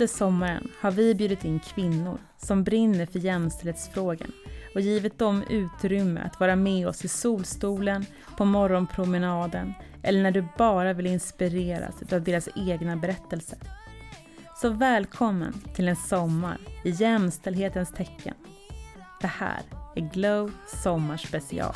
Under 0.00 0.14
sommaren 0.14 0.68
har 0.80 0.90
vi 0.90 1.14
bjudit 1.14 1.44
in 1.44 1.60
kvinnor 1.60 2.18
som 2.36 2.64
brinner 2.64 3.06
för 3.06 3.18
jämställdhetsfrågan 3.18 4.32
och 4.74 4.80
givit 4.80 5.18
dem 5.18 5.42
utrymme 5.50 6.20
att 6.20 6.40
vara 6.40 6.56
med 6.56 6.88
oss 6.88 7.04
i 7.04 7.08
solstolen, 7.08 8.06
på 8.36 8.44
morgonpromenaden 8.44 9.74
eller 10.02 10.22
när 10.22 10.30
du 10.30 10.48
bara 10.58 10.92
vill 10.92 11.06
inspireras 11.06 12.12
av 12.12 12.22
deras 12.22 12.48
egna 12.56 12.96
berättelser. 12.96 13.58
Så 14.56 14.68
välkommen 14.68 15.52
till 15.74 15.88
en 15.88 15.96
sommar 15.96 16.58
i 16.84 16.90
jämställdhetens 16.90 17.92
tecken. 17.92 18.34
Det 19.20 19.26
här 19.26 19.62
är 19.96 20.10
Glow 20.12 20.52
Sommarspecial. 20.82 21.74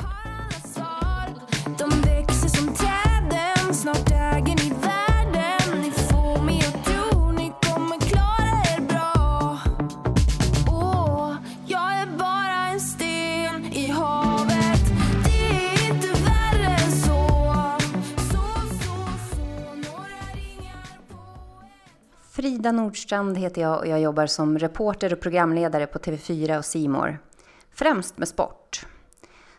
Frida 22.65 22.81
Nordstrand 22.81 23.37
heter 23.37 23.61
jag 23.61 23.79
och 23.79 23.87
jag 23.87 24.01
jobbar 24.01 24.27
som 24.27 24.59
reporter 24.59 25.13
och 25.13 25.19
programledare 25.19 25.87
på 25.87 25.99
TV4 25.99 26.57
och 26.57 26.65
Simor. 26.65 27.19
Främst 27.71 28.17
med 28.17 28.27
sport. 28.27 28.85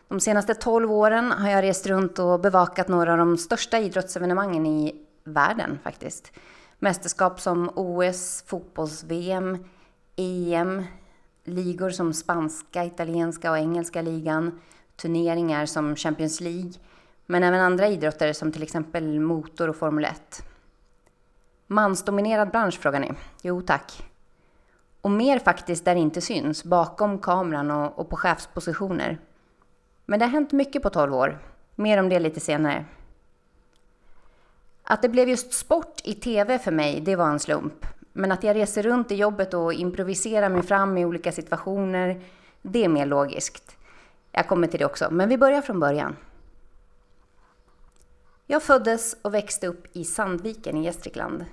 De 0.07 0.19
senaste 0.19 0.53
12 0.53 0.91
åren 0.91 1.31
har 1.31 1.49
jag 1.49 1.63
rest 1.63 1.87
runt 1.87 2.19
och 2.19 2.39
bevakat 2.39 2.87
några 2.87 3.11
av 3.11 3.17
de 3.17 3.37
största 3.37 3.79
idrottsevenemangen 3.79 4.65
i 4.65 4.95
världen 5.23 5.79
faktiskt. 5.83 6.31
Mästerskap 6.79 7.39
som 7.39 7.71
OS, 7.75 8.43
fotbolls-VM, 8.47 9.57
EM, 10.15 10.83
ligor 11.43 11.89
som 11.89 12.13
spanska, 12.13 12.85
italienska 12.85 13.51
och 13.51 13.57
engelska 13.57 14.01
ligan, 14.01 14.59
turneringar 14.95 15.65
som 15.65 15.95
Champions 15.95 16.41
League, 16.41 16.71
men 17.25 17.43
även 17.43 17.59
andra 17.59 17.87
idrotter 17.87 18.33
som 18.33 18.51
till 18.51 18.63
exempel 18.63 19.19
motor 19.19 19.69
och 19.69 19.75
Formel 19.75 20.05
1. 20.05 20.43
Mansdominerad 21.67 22.51
bransch 22.51 22.79
frågar 22.79 22.99
ni? 22.99 23.13
Jo 23.41 23.61
tack. 23.61 24.03
Och 25.01 25.11
mer 25.11 25.39
faktiskt 25.39 25.85
där 25.85 25.95
det 25.95 26.01
inte 26.01 26.21
syns, 26.21 26.63
bakom 26.63 27.19
kameran 27.19 27.71
och, 27.71 27.99
och 27.99 28.09
på 28.09 28.15
chefspositioner. 28.15 29.17
Men 30.05 30.19
det 30.19 30.25
har 30.25 30.31
hänt 30.31 30.51
mycket 30.51 30.83
på 30.83 30.89
12 30.89 31.13
år. 31.13 31.39
Mer 31.75 31.99
om 31.99 32.09
det 32.09 32.19
lite 32.19 32.39
senare. 32.39 32.85
Att 34.83 35.01
det 35.01 35.09
blev 35.09 35.29
just 35.29 35.53
sport 35.53 36.01
i 36.03 36.13
TV 36.13 36.59
för 36.59 36.71
mig, 36.71 37.01
det 37.01 37.15
var 37.15 37.29
en 37.29 37.39
slump. 37.39 37.85
Men 38.13 38.31
att 38.31 38.43
jag 38.43 38.55
reser 38.55 38.83
runt 38.83 39.11
i 39.11 39.15
jobbet 39.15 39.53
och 39.53 39.73
improviserar 39.73 40.49
mig 40.49 40.63
fram 40.63 40.97
i 40.97 41.05
olika 41.05 41.31
situationer, 41.31 42.21
det 42.61 42.85
är 42.85 42.89
mer 42.89 43.05
logiskt. 43.05 43.77
Jag 44.31 44.47
kommer 44.47 44.67
till 44.67 44.79
det 44.79 44.85
också, 44.85 45.07
men 45.11 45.29
vi 45.29 45.37
börjar 45.37 45.61
från 45.61 45.79
början. 45.79 46.15
Jag 48.45 48.63
föddes 48.63 49.17
och 49.21 49.33
växte 49.33 49.67
upp 49.67 49.85
i 49.93 50.03
Sandviken 50.03 50.77
i 50.77 50.83
Gästrikland. 50.83 51.45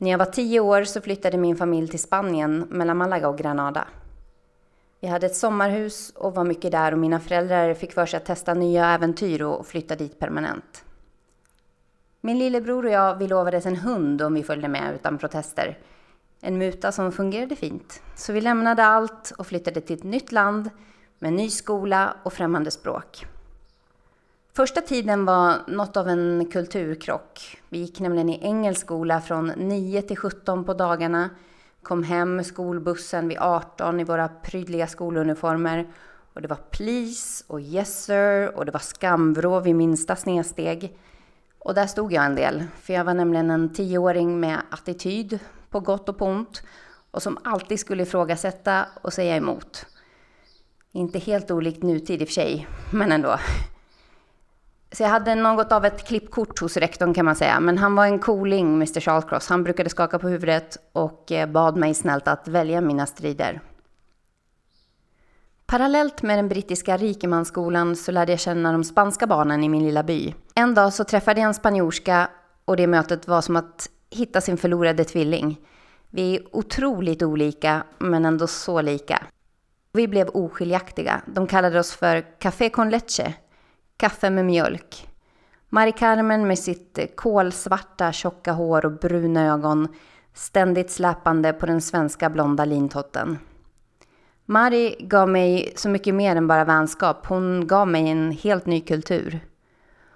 När 0.00 0.10
jag 0.10 0.18
var 0.18 0.26
tio 0.26 0.60
år 0.60 0.84
så 0.84 1.00
flyttade 1.00 1.36
min 1.38 1.56
familj 1.56 1.88
till 1.88 1.98
Spanien 1.98 2.66
mellan 2.70 2.96
Malaga 2.96 3.28
och 3.28 3.38
Granada. 3.38 3.88
Vi 5.00 5.08
hade 5.08 5.26
ett 5.26 5.36
sommarhus 5.36 6.12
och 6.16 6.34
var 6.34 6.44
mycket 6.44 6.72
där 6.72 6.92
och 6.92 6.98
mina 6.98 7.20
föräldrar 7.20 7.74
fick 7.74 7.92
för 7.92 8.06
sig 8.06 8.16
att 8.16 8.24
testa 8.24 8.54
nya 8.54 8.86
äventyr 8.86 9.42
och 9.42 9.66
flytta 9.66 9.96
dit 9.96 10.18
permanent. 10.18 10.84
Min 12.20 12.38
lillebror 12.38 12.84
och 12.84 12.90
jag, 12.90 13.16
vi 13.16 13.26
lovades 13.26 13.66
en 13.66 13.76
hund 13.76 14.22
om 14.22 14.34
vi 14.34 14.42
följde 14.42 14.68
med 14.68 14.94
utan 14.94 15.18
protester. 15.18 15.78
En 16.40 16.58
muta 16.58 16.92
som 16.92 17.12
fungerade 17.12 17.56
fint. 17.56 18.02
Så 18.16 18.32
vi 18.32 18.40
lämnade 18.40 18.84
allt 18.84 19.32
och 19.38 19.46
flyttade 19.46 19.80
till 19.80 19.96
ett 19.96 20.04
nytt 20.04 20.32
land 20.32 20.70
med 21.18 21.32
ny 21.32 21.50
skola 21.50 22.16
och 22.22 22.32
främmande 22.32 22.70
språk. 22.70 23.26
Första 24.58 24.80
tiden 24.80 25.24
var 25.24 25.58
något 25.66 25.96
av 25.96 26.08
en 26.08 26.48
kulturkrock. 26.52 27.58
Vi 27.68 27.78
gick 27.78 28.00
nämligen 28.00 28.28
i 28.28 28.40
engelsk 28.42 28.80
skola 28.80 29.20
från 29.20 29.46
9 29.46 30.02
till 30.02 30.16
17 30.16 30.64
på 30.64 30.74
dagarna 30.74 31.30
kom 31.82 32.02
hem 32.02 32.36
med 32.36 32.46
skolbussen 32.46 33.28
vid 33.28 33.38
18 33.38 34.00
i 34.00 34.04
våra 34.04 34.28
prydliga 34.28 34.86
skoluniformer. 34.86 35.88
Och 36.34 36.42
det 36.42 36.48
var 36.48 36.56
please 36.56 37.44
och 37.46 37.60
yes 37.60 38.04
sir 38.04 38.56
och 38.56 38.66
det 38.66 38.72
var 38.72 38.80
skamvrå 38.80 39.60
vid 39.60 39.74
minsta 39.74 40.16
snedsteg. 40.16 40.98
Och 41.58 41.74
där 41.74 41.86
stod 41.86 42.12
jag 42.12 42.24
en 42.24 42.34
del, 42.34 42.64
för 42.80 42.92
jag 42.92 43.04
var 43.04 43.14
nämligen 43.14 43.50
en 43.50 43.74
tioåring 43.74 44.40
med 44.40 44.58
attityd, 44.70 45.38
på 45.70 45.80
gott 45.80 46.08
och 46.08 46.18
på 46.18 46.24
ont, 46.24 46.62
och 47.10 47.22
som 47.22 47.38
alltid 47.44 47.80
skulle 47.80 48.02
ifrågasätta 48.02 48.86
och 49.02 49.12
säga 49.12 49.36
emot. 49.36 49.86
Inte 50.92 51.18
helt 51.18 51.50
olikt 51.50 51.82
nutid 51.82 52.22
i 52.22 52.24
och 52.24 52.28
för 52.28 52.34
sig, 52.34 52.68
men 52.92 53.12
ändå. 53.12 53.38
Så 54.92 55.02
jag 55.02 55.10
hade 55.10 55.34
något 55.34 55.72
av 55.72 55.84
ett 55.84 56.06
klippkort 56.06 56.58
hos 56.60 56.76
rektorn 56.76 57.14
kan 57.14 57.24
man 57.24 57.36
säga. 57.36 57.60
Men 57.60 57.78
han 57.78 57.94
var 57.94 58.06
en 58.06 58.18
cooling, 58.18 58.74
Mr 58.74 59.00
Charlcross. 59.00 59.48
Han 59.48 59.64
brukade 59.64 59.90
skaka 59.90 60.18
på 60.18 60.28
huvudet 60.28 60.76
och 60.92 61.32
eh, 61.32 61.48
bad 61.48 61.76
mig 61.76 61.94
snällt 61.94 62.28
att 62.28 62.48
välja 62.48 62.80
mina 62.80 63.06
strider. 63.06 63.60
Parallellt 65.66 66.22
med 66.22 66.38
den 66.38 66.48
brittiska 66.48 66.96
rikemansskolan 66.96 67.96
så 67.96 68.12
lärde 68.12 68.32
jag 68.32 68.40
känna 68.40 68.72
de 68.72 68.84
spanska 68.84 69.26
barnen 69.26 69.64
i 69.64 69.68
min 69.68 69.84
lilla 69.84 70.02
by. 70.02 70.34
En 70.54 70.74
dag 70.74 70.92
så 70.92 71.04
träffade 71.04 71.40
jag 71.40 71.48
en 71.48 71.54
spanjorska 71.54 72.28
och 72.64 72.76
det 72.76 72.86
mötet 72.86 73.28
var 73.28 73.40
som 73.40 73.56
att 73.56 73.88
hitta 74.10 74.40
sin 74.40 74.56
förlorade 74.56 75.04
tvilling. 75.04 75.60
Vi 76.10 76.36
är 76.36 76.56
otroligt 76.56 77.22
olika, 77.22 77.82
men 77.98 78.24
ändå 78.24 78.46
så 78.46 78.80
lika. 78.80 79.22
Vi 79.92 80.08
blev 80.08 80.28
oskiljaktiga. 80.28 81.22
De 81.26 81.46
kallade 81.46 81.78
oss 81.78 81.92
för 81.92 82.40
Café 82.40 82.70
con 82.70 82.90
leche 82.90 83.34
Kaffe 84.00 84.30
med 84.30 84.44
mjölk. 84.44 85.08
Mari 85.68 85.92
Carmen 85.92 86.46
med 86.46 86.58
sitt 86.58 86.98
eh, 86.98 87.06
kolsvarta 87.14 88.12
tjocka 88.12 88.52
hår 88.52 88.86
och 88.86 88.92
bruna 88.92 89.46
ögon 89.46 89.88
ständigt 90.34 90.90
släpande 90.90 91.52
på 91.52 91.66
den 91.66 91.80
svenska 91.80 92.30
blonda 92.30 92.64
lintotten. 92.64 93.38
Mari 94.44 94.96
gav 95.00 95.28
mig 95.28 95.72
så 95.76 95.88
mycket 95.88 96.14
mer 96.14 96.36
än 96.36 96.46
bara 96.46 96.64
vänskap. 96.64 97.26
Hon 97.26 97.66
gav 97.66 97.88
mig 97.88 98.08
en 98.08 98.30
helt 98.32 98.66
ny 98.66 98.80
kultur. 98.80 99.40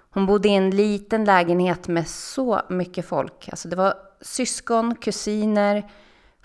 Hon 0.09 0.25
bodde 0.25 0.47
i 0.49 0.55
en 0.55 0.69
liten 0.69 1.25
lägenhet 1.25 1.87
med 1.87 2.07
så 2.07 2.61
mycket 2.69 3.05
folk. 3.05 3.49
Alltså 3.51 3.67
det 3.69 3.75
var 3.75 3.93
syskon, 4.21 4.95
kusiner, 4.95 5.91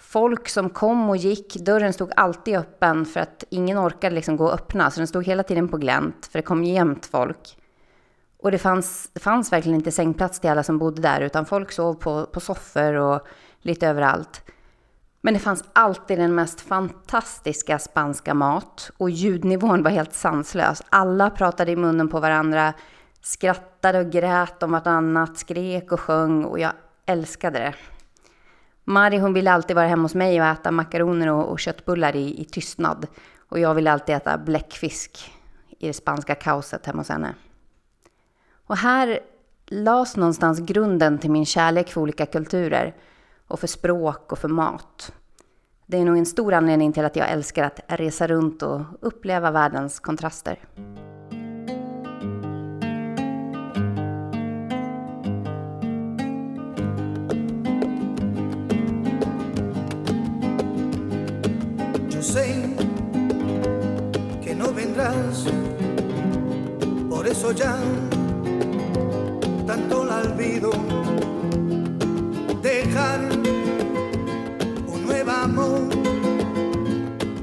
folk 0.09 0.49
som 0.49 0.71
kom 0.71 1.11
och 1.11 1.17
gick. 1.17 1.55
Dörren 1.55 1.93
stod 1.93 2.13
alltid 2.17 2.57
öppen 2.57 3.05
för 3.05 3.21
att 3.21 3.45
ingen 3.51 3.79
orkade 3.79 4.15
liksom 4.15 4.37
gå 4.37 4.45
och 4.45 4.55
öppna. 4.55 4.91
Så 4.91 5.01
den 5.01 5.07
stod 5.07 5.25
hela 5.25 5.43
tiden 5.43 5.69
på 5.69 5.77
glänt 5.77 6.27
för 6.33 6.39
det 6.39 6.43
kom 6.43 6.65
jämt 6.65 7.07
folk. 7.07 7.59
Och 8.39 8.51
det 8.51 8.59
fanns, 8.59 9.11
det 9.13 9.21
fanns 9.21 9.53
verkligen 9.53 9.79
inte 9.79 9.93
sängplats 9.93 10.41
till 10.41 10.51
alla 10.51 10.63
som 10.63 10.79
bodde 10.79 11.03
där 11.03 11.21
utan 11.21 11.47
folk 11.47 11.73
sov 11.73 11.95
på, 11.95 12.27
på 12.27 12.41
soffor 12.41 12.95
och 12.95 13.27
lite 13.61 13.89
överallt. 13.89 14.43
Men 15.21 15.35
det 15.35 15.41
fanns 15.41 15.65
alltid 15.73 16.19
den 16.19 16.35
mest 16.35 16.61
fantastiska 16.61 17.79
spanska 17.79 18.35
mat 18.35 18.91
och 18.97 19.11
ljudnivån 19.11 19.83
var 19.83 19.91
helt 19.91 20.15
sanslös. 20.15 20.83
Alla 20.89 21.31
pratade 21.31 21.73
i 21.73 21.77
munnen 21.77 22.09
på 22.09 22.21
varandra, 22.21 22.73
skrattade 23.23 24.01
och 24.01 24.11
grät 24.11 24.63
om 24.63 24.73
vartannat, 24.73 25.39
skrek 25.39 25.93
och 25.93 26.01
sjöng 26.01 26.45
och 26.45 26.59
jag 26.59 26.73
älskade 27.07 27.59
det. 27.59 27.75
Mari 28.89 29.19
hon 29.19 29.33
ville 29.33 29.53
alltid 29.53 29.77
vara 29.77 29.87
hemma 29.87 30.03
hos 30.03 30.15
mig 30.15 30.41
och 30.41 30.47
äta 30.47 30.71
makaroner 30.71 31.29
och, 31.29 31.49
och 31.49 31.61
köttbullar 31.61 32.17
i, 32.17 32.41
i 32.41 32.45
tystnad. 32.45 33.07
Och 33.49 33.59
jag 33.59 33.75
ville 33.75 33.93
alltid 33.93 34.15
äta 34.15 34.39
bläckfisk 34.39 35.33
i 35.79 35.87
det 35.87 35.93
spanska 35.93 36.35
kaoset 36.35 36.87
hemma 36.87 37.01
hos 37.01 37.09
henne. 37.09 37.35
Och 38.67 38.77
här 38.77 39.21
lades 39.67 40.17
någonstans 40.17 40.61
grunden 40.61 41.19
till 41.19 41.31
min 41.31 41.47
kärlek 41.47 41.89
för 41.89 42.01
olika 42.01 42.27
kulturer 42.27 42.95
och 43.49 43.61
för 43.61 43.67
språk 43.67 44.33
och 44.33 44.39
för 44.39 44.49
mat. 44.49 45.13
Det 45.87 45.99
är 45.99 46.05
nog 46.05 46.19
en 46.19 46.27
stor 46.27 46.55
anledning 46.55 46.93
till 46.93 47.05
att 47.05 47.17
jag 47.17 47.31
älskar 47.31 47.65
att 47.65 47.81
resa 47.87 48.27
runt 48.27 48.63
och 48.63 48.81
uppleva 49.01 49.51
världens 49.51 50.01
kontraster. 50.01 50.59
Sé 62.33 62.47
que 64.45 64.55
no 64.55 64.73
vendrás, 64.73 65.47
por 67.09 67.27
eso 67.27 67.53
ya 67.53 67.77
tanto 69.67 70.05
la 70.05 70.21
olvido, 70.21 70.71
dejar 72.63 73.21
un 74.95 75.07
nuevo 75.07 75.31
amor, 75.31 75.89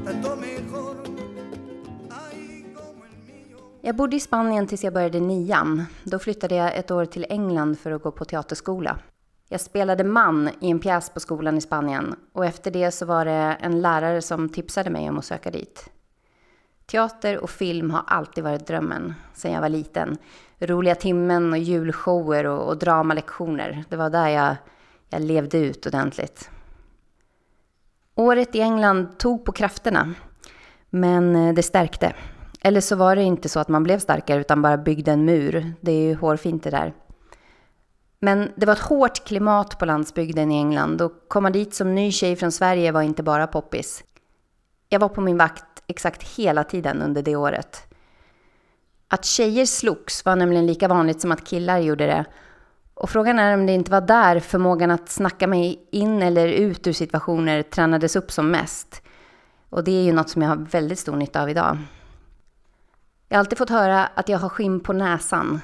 tanto 0.05 0.35
mejor. 0.35 0.95
Ay, 2.09 2.65
como 2.75 3.05
el 3.05 3.17
mío. 3.27 3.57
Jag 3.81 3.95
bodde 3.95 4.15
i 4.15 4.19
Spanien 4.19 4.67
tills 4.67 4.83
jag 4.83 4.93
började 4.93 5.19
nian. 5.19 5.85
Då 6.03 6.19
flyttade 6.19 6.55
jag 6.55 6.77
ett 6.77 6.91
år 6.91 7.05
till 7.05 7.25
England 7.29 7.79
för 7.79 7.91
att 7.91 8.03
gå 8.03 8.11
på 8.11 8.25
teaterskola. 8.25 8.99
Jag 9.49 9.61
spelade 9.61 10.03
man 10.03 10.49
i 10.59 10.71
en 10.71 10.79
pjäs 10.79 11.09
på 11.09 11.19
skolan 11.19 11.57
i 11.57 11.61
Spanien 11.61 12.15
och 12.33 12.45
efter 12.45 12.71
det 12.71 12.91
så 12.91 13.05
var 13.05 13.25
det 13.25 13.57
en 13.61 13.81
lärare 13.81 14.21
som 14.21 14.49
tipsade 14.49 14.89
mig 14.89 15.09
om 15.09 15.17
att 15.17 15.25
söka 15.25 15.51
dit. 15.51 15.89
Teater 16.85 17.37
och 17.37 17.49
film 17.49 17.91
har 17.91 18.03
alltid 18.07 18.43
varit 18.43 18.67
drömmen 18.67 19.13
sedan 19.33 19.51
jag 19.51 19.61
var 19.61 19.69
liten. 19.69 20.17
Roliga 20.59 20.95
timmen 20.95 21.53
och 21.53 21.59
julshower 21.59 22.45
och, 22.45 22.67
och 22.67 22.77
dramalektioner. 22.77 23.83
Det 23.89 23.95
var 23.95 24.09
där 24.09 24.27
jag, 24.27 24.55
jag 25.09 25.21
levde 25.21 25.57
ut 25.57 25.85
ordentligt. 25.85 26.49
Året 28.15 28.55
i 28.55 28.61
England 28.61 29.19
tog 29.19 29.45
på 29.45 29.51
krafterna, 29.51 30.13
men 30.89 31.35
eh, 31.35 31.53
det 31.53 31.63
stärkte. 31.63 32.13
Eller 32.61 32.81
så 32.81 32.95
var 32.95 33.15
det 33.15 33.23
inte 33.23 33.49
så 33.49 33.59
att 33.59 33.67
man 33.67 33.83
blev 33.83 33.99
starkare 33.99 34.39
utan 34.39 34.61
bara 34.61 34.77
byggde 34.77 35.11
en 35.11 35.25
mur. 35.25 35.73
Det 35.81 35.91
är 35.91 36.01
ju 36.01 36.15
hårfint 36.15 36.63
det 36.63 36.69
där. 36.69 36.93
Men 38.25 38.51
det 38.55 38.65
var 38.65 38.73
ett 38.73 38.79
hårt 38.79 39.25
klimat 39.25 39.79
på 39.79 39.85
landsbygden 39.85 40.51
i 40.51 40.57
England 40.57 41.01
och 41.01 41.11
komma 41.27 41.49
dit 41.49 41.73
som 41.73 41.95
ny 41.95 42.11
tjej 42.11 42.35
från 42.35 42.51
Sverige 42.51 42.91
var 42.91 43.01
inte 43.01 43.23
bara 43.23 43.47
poppis. 43.47 44.03
Jag 44.89 44.99
var 44.99 45.09
på 45.09 45.21
min 45.21 45.37
vakt 45.37 45.83
exakt 45.87 46.37
hela 46.37 46.63
tiden 46.63 47.01
under 47.01 47.21
det 47.21 47.35
året. 47.35 47.87
Att 49.07 49.25
tjejer 49.25 49.65
slogs 49.65 50.25
var 50.25 50.35
nämligen 50.35 50.67
lika 50.67 50.87
vanligt 50.87 51.21
som 51.21 51.31
att 51.31 51.47
killar 51.47 51.79
gjorde 51.79 52.05
det. 52.05 52.25
Och 52.93 53.09
frågan 53.09 53.39
är 53.39 53.53
om 53.53 53.65
det 53.65 53.73
inte 53.73 53.91
var 53.91 54.01
där 54.01 54.39
förmågan 54.39 54.91
att 54.91 55.09
snacka 55.09 55.47
mig 55.47 55.87
in 55.91 56.21
eller 56.21 56.47
ut 56.47 56.87
ur 56.87 56.93
situationer 56.93 57.61
tränades 57.61 58.15
upp 58.15 58.31
som 58.31 58.51
mest. 58.51 59.01
Och 59.69 59.83
det 59.83 59.91
är 59.91 60.03
ju 60.03 60.13
något 60.13 60.29
som 60.29 60.41
jag 60.41 60.49
har 60.49 60.57
väldigt 60.57 60.99
stor 60.99 61.15
nytta 61.15 61.41
av 61.41 61.49
idag. 61.49 61.77
Jag 63.29 63.37
har 63.37 63.39
alltid 63.39 63.57
fått 63.57 63.69
höra 63.69 64.05
att 64.05 64.29
jag 64.29 64.39
har 64.39 64.49
skinn 64.49 64.79
på 64.79 64.93
näsan. 64.93 65.61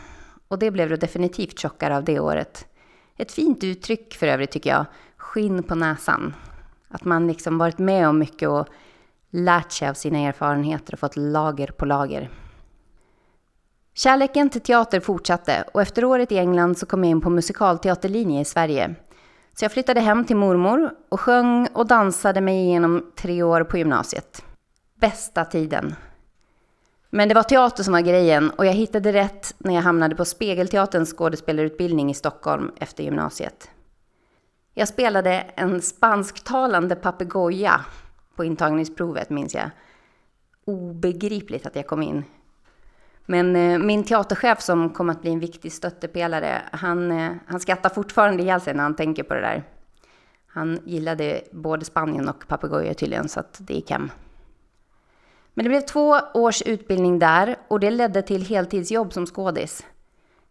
Och 0.51 0.59
det 0.59 0.71
blev 0.71 0.89
då 0.89 0.95
definitivt 0.95 1.59
tjockare 1.59 1.97
av 1.97 2.03
det 2.03 2.19
året. 2.19 2.67
Ett 3.17 3.31
fint 3.31 3.63
uttryck 3.63 4.13
för 4.13 4.27
övrigt 4.27 4.51
tycker 4.51 4.69
jag. 4.69 4.85
Skinn 5.17 5.63
på 5.63 5.75
näsan. 5.75 6.33
Att 6.89 7.05
man 7.05 7.27
liksom 7.27 7.57
varit 7.57 7.77
med 7.77 8.07
om 8.07 8.19
mycket 8.19 8.49
och 8.49 8.67
lärt 9.29 9.71
sig 9.71 9.89
av 9.89 9.93
sina 9.93 10.19
erfarenheter 10.19 10.93
och 10.93 10.99
fått 10.99 11.15
lager 11.15 11.67
på 11.67 11.85
lager. 11.85 12.29
Kärleken 13.93 14.49
till 14.49 14.61
teater 14.61 14.99
fortsatte 14.99 15.63
och 15.73 15.81
efter 15.81 16.05
året 16.05 16.31
i 16.31 16.37
England 16.37 16.77
så 16.77 16.85
kom 16.85 17.03
jag 17.03 17.11
in 17.11 17.21
på 17.21 17.29
musikalteaterlinje 17.29 18.41
i 18.41 18.45
Sverige. 18.45 18.95
Så 19.53 19.65
jag 19.65 19.71
flyttade 19.71 19.99
hem 19.99 20.25
till 20.25 20.35
mormor 20.35 20.91
och 21.09 21.19
sjöng 21.19 21.67
och 21.73 21.87
dansade 21.87 22.41
mig 22.41 22.55
igenom 22.55 23.11
tre 23.15 23.43
år 23.43 23.63
på 23.63 23.77
gymnasiet. 23.77 24.43
Bästa 24.95 25.45
tiden. 25.45 25.95
Men 27.13 27.27
det 27.27 27.35
var 27.35 27.43
teater 27.43 27.83
som 27.83 27.93
var 27.93 28.01
grejen 28.01 28.49
och 28.49 28.65
jag 28.65 28.73
hittade 28.73 29.13
rätt 29.13 29.55
när 29.57 29.73
jag 29.73 29.81
hamnade 29.81 30.15
på 30.15 30.25
Spegelteaterns 30.25 31.13
skådespelarutbildning 31.13 32.11
i 32.11 32.13
Stockholm 32.13 32.71
efter 32.79 33.03
gymnasiet. 33.03 33.69
Jag 34.73 34.87
spelade 34.87 35.31
en 35.55 35.81
spansktalande 35.81 36.95
papegoja 36.95 37.81
på 38.35 38.43
intagningsprovet 38.43 39.29
minns 39.29 39.55
jag. 39.55 39.69
Obegripligt 40.65 41.65
att 41.65 41.75
jag 41.75 41.87
kom 41.87 42.01
in. 42.01 42.23
Men 43.25 43.55
eh, 43.55 43.79
min 43.79 44.03
teaterchef 44.03 44.61
som 44.61 44.89
kom 44.89 45.09
att 45.09 45.21
bli 45.21 45.31
en 45.31 45.39
viktig 45.39 45.73
stöttepelare, 45.73 46.61
han, 46.71 47.11
eh, 47.11 47.31
han 47.45 47.59
skrattar 47.59 47.89
fortfarande 47.89 48.43
ihjäl 48.43 48.61
sig 48.61 48.73
när 48.73 48.83
han 48.83 48.95
tänker 48.95 49.23
på 49.23 49.33
det 49.33 49.41
där. 49.41 49.63
Han 50.47 50.79
gillade 50.85 51.41
både 51.51 51.85
Spanien 51.85 52.29
och 52.29 52.47
papegojor 52.47 52.93
tydligen, 52.93 53.29
så 53.29 53.39
att 53.39 53.57
det 53.59 53.73
gick 53.73 53.91
hem. 53.91 54.11
Men 55.53 55.63
det 55.63 55.69
blev 55.69 55.81
två 55.81 56.17
års 56.33 56.61
utbildning 56.61 57.19
där 57.19 57.55
och 57.67 57.79
det 57.79 57.91
ledde 57.91 58.21
till 58.21 58.45
heltidsjobb 58.45 59.13
som 59.13 59.25
skådis. 59.25 59.85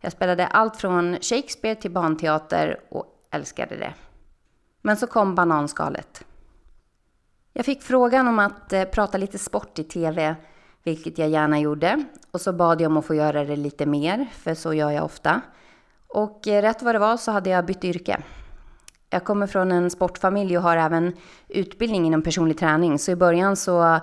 Jag 0.01 0.13
spelade 0.13 0.47
allt 0.47 0.77
från 0.77 1.17
Shakespeare 1.21 1.75
till 1.75 1.91
barnteater 1.91 2.81
och 2.91 3.07
älskade 3.31 3.77
det. 3.77 3.95
Men 4.83 4.97
så 4.97 5.07
kom 5.07 5.35
bananskalet. 5.35 6.25
Jag 7.53 7.65
fick 7.65 7.83
frågan 7.83 8.29
om 8.29 8.39
att 8.39 8.73
eh, 8.73 8.85
prata 8.85 9.19
lite 9.19 9.39
sport 9.39 9.79
i 9.79 9.85
TV, 9.85 10.37
vilket 10.83 11.19
jag 11.19 11.29
gärna 11.29 11.61
gjorde. 11.61 12.05
Och 12.31 12.41
så 12.41 12.53
bad 12.53 12.81
jag 12.81 12.91
om 12.91 12.97
att 12.97 13.07
få 13.07 13.15
göra 13.15 13.45
det 13.45 13.57
lite 13.57 13.87
mer, 13.87 14.27
för 14.33 14.55
så 14.55 14.75
gör 14.75 14.91
jag 14.91 15.05
ofta. 15.05 15.41
Och 16.07 16.49
eh, 16.49 16.63
rätt 16.63 16.83
vad 16.83 16.95
det 16.95 16.99
var 16.99 17.17
så 17.17 17.33
hade 17.33 17.51
jag 17.51 17.67
bytt 17.67 17.85
yrke. 17.85 18.23
Jag 19.11 19.25
kommer 19.25 19.47
från 19.47 19.73
en 19.73 19.91
sportfamilj 19.91 20.57
och 20.57 20.63
har 20.63 20.77
även 20.77 21.17
utbildning 21.49 22.07
inom 22.07 22.23
personlig 22.23 22.59
träning. 22.59 22.99
Så 22.99 23.11
i 23.11 23.17
början 23.17 23.57
så 23.57 24.01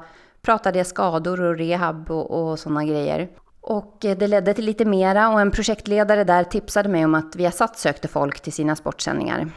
pratade 0.48 0.78
jag 0.78 0.88
skador 0.88 1.42
och 1.42 1.58
rehab 1.58 2.12
och, 2.12 2.32
och 2.32 2.60
sådana 2.60 2.86
grejer. 2.86 3.30
Och 3.62 4.06
eh, 4.06 4.18
det 4.18 4.28
ledde 4.28 4.54
till 4.54 4.66
lite 4.66 4.86
mera 4.86 5.30
och 5.30 5.42
en 5.42 5.52
projektledare 5.52 6.24
där 6.24 6.44
tipsade 6.44 6.90
mig 6.90 7.06
om 7.06 7.16
att 7.16 7.36
Viasat 7.36 7.78
sökte 7.78 8.08
folk 8.08 8.40
till 8.40 8.54
sina 8.54 8.76
sportsändningar. 8.76 9.50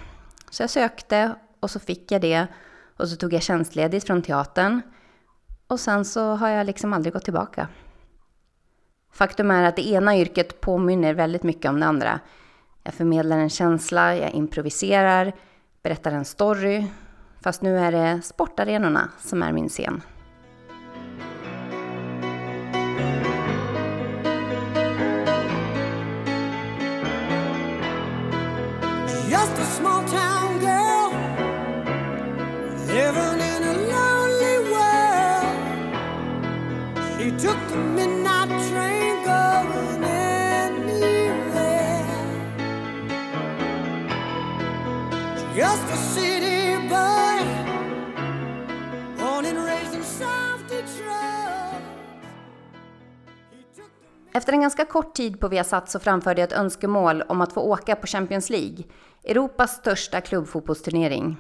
Så 0.51 0.63
jag 0.63 0.71
sökte 0.71 1.35
och 1.61 1.71
så 1.71 1.81
fick 1.81 2.13
jag 2.13 2.21
det. 2.21 2.47
Och 2.97 3.09
så 3.09 3.17
tog 3.17 3.33
jag 3.33 3.43
tjänstledigt 3.43 4.07
från 4.07 4.23
teatern. 4.23 4.81
Och 5.67 5.81
sen 5.81 6.05
så 6.05 6.35
har 6.35 6.49
jag 6.49 6.67
liksom 6.67 6.93
aldrig 6.93 7.13
gått 7.13 7.25
tillbaka. 7.25 7.69
Faktum 9.13 9.51
är 9.51 9.63
att 9.63 9.77
det 9.77 9.89
ena 9.89 10.17
yrket 10.17 10.61
påminner 10.61 11.15
väldigt 11.15 11.43
mycket 11.43 11.69
om 11.69 11.81
det 11.81 11.87
andra. 11.87 12.21
Jag 12.83 12.95
förmedlar 12.95 13.39
en 13.39 13.51
känsla, 13.51 14.17
jag 14.17 14.31
improviserar, 14.31 15.33
berättar 15.83 16.13
en 16.13 16.25
story. 16.25 16.87
Fast 17.41 17.63
nu 17.63 17.79
är 17.79 17.93
det 17.93 18.23
sportarenorna 18.23 19.09
som 19.19 19.43
är 19.43 19.53
min 19.53 19.69
scen. 19.69 20.03
just 29.31 29.57
a 29.59 29.65
small 29.65 30.03
town 30.09 30.59
girl 30.59 31.11
living 32.89 33.41
in 33.53 33.63
a 33.63 33.75
lonely 33.95 34.59
world. 34.73 35.57
She 37.17 37.31
took 37.45 37.59
the 37.69 37.77
Efter 54.51 54.57
en 54.57 54.63
ganska 54.63 54.85
kort 54.85 55.15
tid 55.15 55.41
på 55.41 55.49
Viasat 55.49 55.91
så 55.91 55.99
framförde 55.99 56.41
jag 56.41 56.49
ett 56.49 56.59
önskemål 56.59 57.23
om 57.23 57.41
att 57.41 57.53
få 57.53 57.61
åka 57.61 57.97
på 57.97 58.07
Champions 58.07 58.51
League, 58.51 58.85
Europas 59.25 59.77
största 59.77 60.21
klubbfotbollsturnering. 60.21 61.37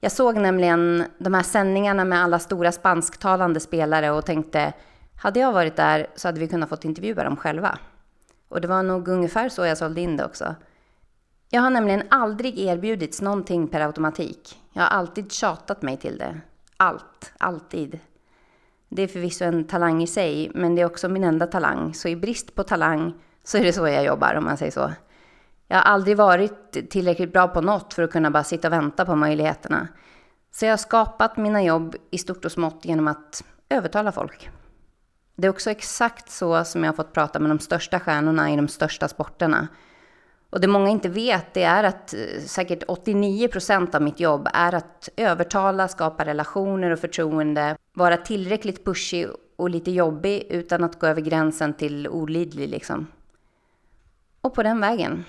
Jag 0.00 0.12
såg 0.12 0.36
nämligen 0.36 1.04
de 1.18 1.34
här 1.34 1.42
sändningarna 1.42 2.04
med 2.04 2.22
alla 2.22 2.38
stora 2.38 2.72
spansktalande 2.72 3.60
spelare 3.60 4.10
och 4.10 4.24
tänkte, 4.26 4.72
hade 5.22 5.40
jag 5.40 5.52
varit 5.52 5.76
där 5.76 6.06
så 6.16 6.28
hade 6.28 6.40
vi 6.40 6.48
kunnat 6.48 6.68
fått 6.68 6.84
intervjua 6.84 7.24
dem 7.24 7.36
själva. 7.36 7.78
Och 8.48 8.60
det 8.60 8.68
var 8.68 8.82
nog 8.82 9.08
ungefär 9.08 9.48
så 9.48 9.64
jag 9.64 9.78
sålde 9.78 10.00
in 10.00 10.16
det 10.16 10.24
också. 10.24 10.54
Jag 11.50 11.62
har 11.62 11.70
nämligen 11.70 12.02
aldrig 12.10 12.58
erbjudits 12.58 13.22
någonting 13.22 13.68
per 13.68 13.80
automatik. 13.80 14.60
Jag 14.72 14.82
har 14.82 14.88
alltid 14.88 15.32
tjatat 15.32 15.82
mig 15.82 15.96
till 15.96 16.18
det. 16.18 16.40
Allt, 16.76 17.32
alltid. 17.38 17.98
Det 18.88 19.02
är 19.02 19.08
förvisso 19.08 19.44
en 19.44 19.64
talang 19.64 20.02
i 20.02 20.06
sig, 20.06 20.50
men 20.54 20.74
det 20.74 20.82
är 20.82 20.86
också 20.86 21.08
min 21.08 21.24
enda 21.24 21.46
talang. 21.46 21.94
Så 21.94 22.08
i 22.08 22.16
brist 22.16 22.54
på 22.54 22.62
talang 22.62 23.14
så 23.44 23.58
är 23.58 23.64
det 23.64 23.72
så 23.72 23.88
jag 23.88 24.04
jobbar, 24.04 24.34
om 24.34 24.44
man 24.44 24.56
säger 24.56 24.72
så. 24.72 24.92
Jag 25.68 25.76
har 25.76 25.82
aldrig 25.82 26.16
varit 26.16 26.90
tillräckligt 26.90 27.32
bra 27.32 27.48
på 27.48 27.60
något 27.60 27.94
för 27.94 28.02
att 28.02 28.12
kunna 28.12 28.30
bara 28.30 28.44
sitta 28.44 28.68
och 28.68 28.72
vänta 28.72 29.06
på 29.06 29.16
möjligheterna. 29.16 29.88
Så 30.52 30.64
jag 30.64 30.72
har 30.72 30.76
skapat 30.76 31.36
mina 31.36 31.62
jobb 31.62 31.96
i 32.10 32.18
stort 32.18 32.44
och 32.44 32.52
smått 32.52 32.84
genom 32.84 33.08
att 33.08 33.44
övertala 33.68 34.12
folk. 34.12 34.50
Det 35.36 35.46
är 35.46 35.50
också 35.50 35.70
exakt 35.70 36.30
så 36.30 36.64
som 36.64 36.84
jag 36.84 36.92
har 36.92 36.96
fått 36.96 37.12
prata 37.12 37.38
med 37.38 37.50
de 37.50 37.58
största 37.58 38.00
stjärnorna 38.00 38.52
i 38.52 38.56
de 38.56 38.68
största 38.68 39.08
sporterna. 39.08 39.68
Och 40.50 40.60
det 40.60 40.66
många 40.68 40.88
inte 40.88 41.08
vet 41.08 41.54
det 41.54 41.62
är 41.62 41.84
att 41.84 42.14
eh, 42.14 42.40
säkert 42.46 42.82
89 42.88 43.48
procent 43.48 43.94
av 43.94 44.02
mitt 44.02 44.20
jobb 44.20 44.48
är 44.54 44.74
att 44.74 45.08
övertala, 45.16 45.88
skapa 45.88 46.24
relationer 46.24 46.90
och 46.90 46.98
förtroende, 46.98 47.76
vara 47.92 48.16
tillräckligt 48.16 48.84
pushig 48.84 49.28
och 49.56 49.70
lite 49.70 49.90
jobbig 49.90 50.46
utan 50.50 50.84
att 50.84 50.98
gå 50.98 51.06
över 51.06 51.20
gränsen 51.20 51.74
till 51.74 52.08
olidlig 52.08 52.68
liksom. 52.68 53.06
Och 54.40 54.54
på 54.54 54.62
den 54.62 54.80
vägen. 54.80 55.24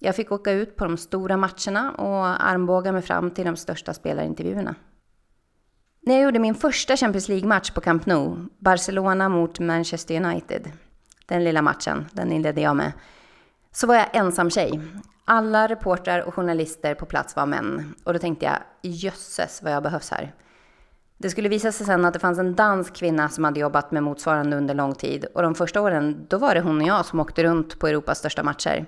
Jag 0.00 0.16
fick 0.16 0.32
åka 0.32 0.52
ut 0.52 0.76
på 0.76 0.84
de 0.84 0.96
stora 0.96 1.36
matcherna 1.36 1.90
och 1.92 2.44
armbåga 2.44 2.92
mig 2.92 3.02
fram 3.02 3.30
till 3.30 3.44
de 3.44 3.56
största 3.56 3.94
spelarintervjuerna. 3.94 4.74
När 6.00 6.14
jag 6.14 6.22
gjorde 6.22 6.38
min 6.38 6.54
första 6.54 6.96
Champions 6.96 7.28
League-match 7.28 7.70
på 7.70 7.80
Camp 7.80 8.06
Nou, 8.06 8.36
Barcelona 8.58 9.28
mot 9.28 9.60
Manchester 9.60 10.24
United, 10.24 10.72
den 11.26 11.44
lilla 11.44 11.62
matchen, 11.62 12.06
den 12.12 12.32
inledde 12.32 12.60
jag 12.60 12.76
med, 12.76 12.92
så 13.74 13.86
var 13.86 13.94
jag 13.94 14.08
ensam 14.12 14.50
tjej. 14.50 14.80
Alla 15.24 15.68
reportrar 15.68 16.20
och 16.20 16.34
journalister 16.34 16.94
på 16.94 17.06
plats 17.06 17.36
var 17.36 17.46
män. 17.46 17.94
Och 18.04 18.12
då 18.12 18.18
tänkte 18.18 18.46
jag, 18.46 18.58
jösses 18.82 19.62
vad 19.62 19.72
jag 19.72 19.82
behövs 19.82 20.10
här. 20.10 20.34
Det 21.18 21.30
skulle 21.30 21.48
visa 21.48 21.72
sig 21.72 21.86
sen 21.86 22.04
att 22.04 22.12
det 22.12 22.18
fanns 22.18 22.38
en 22.38 22.54
dansk 22.54 22.94
kvinna 22.94 23.28
som 23.28 23.44
hade 23.44 23.60
jobbat 23.60 23.90
med 23.90 24.02
motsvarande 24.02 24.56
under 24.56 24.74
lång 24.74 24.94
tid. 24.94 25.24
Och 25.34 25.42
de 25.42 25.54
första 25.54 25.80
åren, 25.80 26.26
då 26.28 26.38
var 26.38 26.54
det 26.54 26.60
hon 26.60 26.80
och 26.80 26.86
jag 26.86 27.06
som 27.06 27.20
åkte 27.20 27.44
runt 27.44 27.78
på 27.78 27.88
Europas 27.88 28.18
största 28.18 28.42
matcher. 28.42 28.86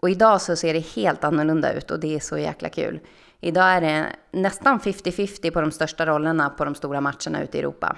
Och 0.00 0.10
idag 0.10 0.40
så 0.40 0.56
ser 0.56 0.74
det 0.74 0.80
helt 0.80 1.24
annorlunda 1.24 1.72
ut 1.72 1.90
och 1.90 2.00
det 2.00 2.14
är 2.14 2.20
så 2.20 2.38
jäkla 2.38 2.68
kul. 2.68 3.00
Idag 3.40 3.64
är 3.64 3.80
det 3.80 4.06
nästan 4.30 4.80
50-50 4.80 5.50
på 5.50 5.60
de 5.60 5.70
största 5.70 6.06
rollerna 6.06 6.50
på 6.50 6.64
de 6.64 6.74
stora 6.74 7.00
matcherna 7.00 7.42
ute 7.42 7.58
i 7.58 7.60
Europa. 7.60 7.96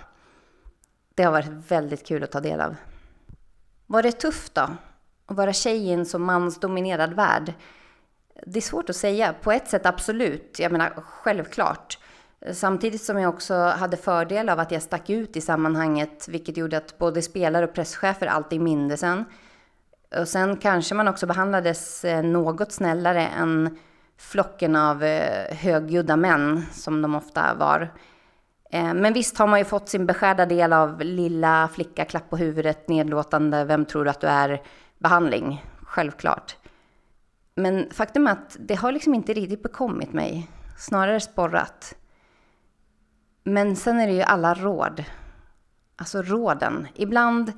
Det 1.14 1.23
har 1.23 1.32
varit 1.32 1.70
väldigt 1.70 2.06
kul 2.06 2.23
att 2.23 2.32
ta 2.32 2.40
del 2.40 2.61
av. 2.61 2.76
Var 3.87 4.02
det 4.02 4.12
tufft 4.12 4.54
då? 4.54 4.68
Att 5.26 5.36
vara 5.36 5.52
tjej 5.52 5.76
i 5.76 5.92
en 5.92 6.06
så 6.06 6.18
mansdominerad 6.18 7.12
värld? 7.12 7.52
Det 8.46 8.58
är 8.58 8.62
svårt 8.62 8.90
att 8.90 8.96
säga. 8.96 9.34
På 9.42 9.52
ett 9.52 9.68
sätt 9.68 9.86
absolut. 9.86 10.56
Jag 10.58 10.72
menar, 10.72 10.90
självklart. 10.96 11.98
Samtidigt 12.52 13.02
som 13.02 13.18
jag 13.18 13.34
också 13.34 13.54
hade 13.54 13.96
fördel 13.96 14.48
av 14.48 14.60
att 14.60 14.70
jag 14.70 14.82
stack 14.82 15.10
ut 15.10 15.36
i 15.36 15.40
sammanhanget, 15.40 16.28
vilket 16.28 16.56
gjorde 16.56 16.76
att 16.76 16.98
både 16.98 17.22
spelare 17.22 17.64
och 17.64 17.74
presschefer 17.74 18.26
alltid 18.26 18.60
mindes 18.60 19.02
en. 19.02 19.24
Och 20.18 20.28
sen 20.28 20.56
kanske 20.56 20.94
man 20.94 21.08
också 21.08 21.26
behandlades 21.26 22.04
eh, 22.04 22.22
något 22.22 22.72
snällare 22.72 23.26
än 23.26 23.78
flocken 24.18 24.76
av 24.76 25.02
eh, 25.02 25.56
högljudda 25.56 26.16
män, 26.16 26.62
som 26.72 27.02
de 27.02 27.14
ofta 27.14 27.54
var. 27.54 27.92
Eh, 28.70 28.94
men 28.94 29.12
visst 29.12 29.38
har 29.38 29.46
man 29.46 29.58
ju 29.58 29.64
fått 29.64 29.88
sin 29.88 30.06
beskärda 30.06 30.46
del 30.46 30.72
av 30.72 31.00
lilla 31.00 31.68
flicka, 31.72 32.04
klapp 32.04 32.30
på 32.30 32.36
huvudet, 32.36 32.88
nedlåtande, 32.88 33.64
vem 33.64 33.84
tror 33.84 34.04
du 34.04 34.10
att 34.10 34.20
du 34.20 34.26
är, 34.26 34.62
behandling. 35.04 35.64
Självklart. 35.82 36.56
Men 37.54 37.90
faktum 37.90 38.26
är 38.26 38.32
att 38.32 38.56
det 38.61 38.75
har 38.75 38.92
liksom 38.92 39.14
inte 39.14 39.32
riktigt 39.32 39.62
bekommit 39.62 40.12
mig, 40.12 40.50
snarare 40.78 41.20
sporrat. 41.20 41.94
Men 43.44 43.76
sen 43.76 44.00
är 44.00 44.06
det 44.06 44.12
ju 44.12 44.23
alla 44.23 44.54
råd. 44.54 45.04
Alltså 45.96 46.23
råden. 46.23 46.87
Ibland 46.94 47.52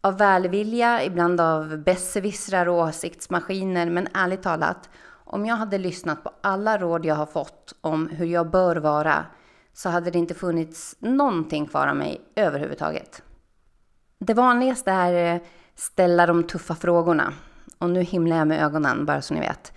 av 0.00 0.18
välvilja, 0.18 1.04
ibland 1.04 1.40
av 1.40 1.78
besserwissrar 1.78 2.68
och 2.68 2.78
åsiktsmaskiner. 2.78 3.90
Men 3.90 4.08
ärligt 4.14 4.42
talat, 4.42 4.90
om 5.24 5.46
jag 5.46 5.56
hade 5.56 5.78
lyssnat 5.78 6.24
på 6.24 6.30
alla 6.40 6.78
råd 6.78 7.04
jag 7.04 7.14
har 7.14 7.26
fått 7.26 7.74
om 7.80 8.08
hur 8.08 8.26
jag 8.26 8.50
bör 8.50 8.76
vara 8.76 9.24
så 9.72 9.88
hade 9.88 10.10
det 10.10 10.18
inte 10.18 10.34
funnits 10.34 10.96
någonting 10.98 11.66
kvar 11.66 11.86
av 11.86 11.96
mig 11.96 12.20
överhuvudtaget. 12.36 13.22
Det 14.18 14.34
vanligaste 14.34 14.90
är 14.90 15.34
eh, 15.34 15.40
ställa 15.80 16.26
de 16.26 16.44
tuffa 16.44 16.74
frågorna. 16.74 17.32
Och 17.78 17.90
nu 17.90 18.02
himlar 18.02 18.36
jag 18.36 18.48
med 18.48 18.64
ögonen, 18.64 19.06
bara 19.06 19.22
så 19.22 19.34
ni 19.34 19.40
vet. 19.40 19.72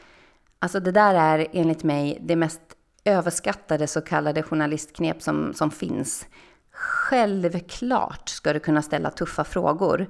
Alltså 0.60 0.80
det 0.80 0.92
där 0.92 1.14
är 1.14 1.48
enligt 1.52 1.84
mig 1.84 2.18
det 2.22 2.36
mest 2.36 2.62
överskattade 3.06 3.88
så 3.88 4.02
kallade 4.02 4.44
journalistknep 4.44 5.22
som, 5.22 5.54
som 5.54 5.72
finns. 5.72 6.28
Självklart 6.72 8.30
ska 8.30 8.54
du 8.54 8.60
kunna 8.60 8.82
ställa 8.82 9.10
tuffa 9.10 9.44
frågor. 9.44 10.08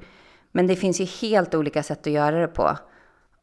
Men 0.52 0.68
det 0.68 0.76
finns 0.76 1.02
ju 1.02 1.06
helt 1.06 1.56
olika 1.56 1.84
sätt 1.84 2.08
att 2.08 2.14
göra 2.14 2.42
det 2.42 2.48
på. 2.48 2.78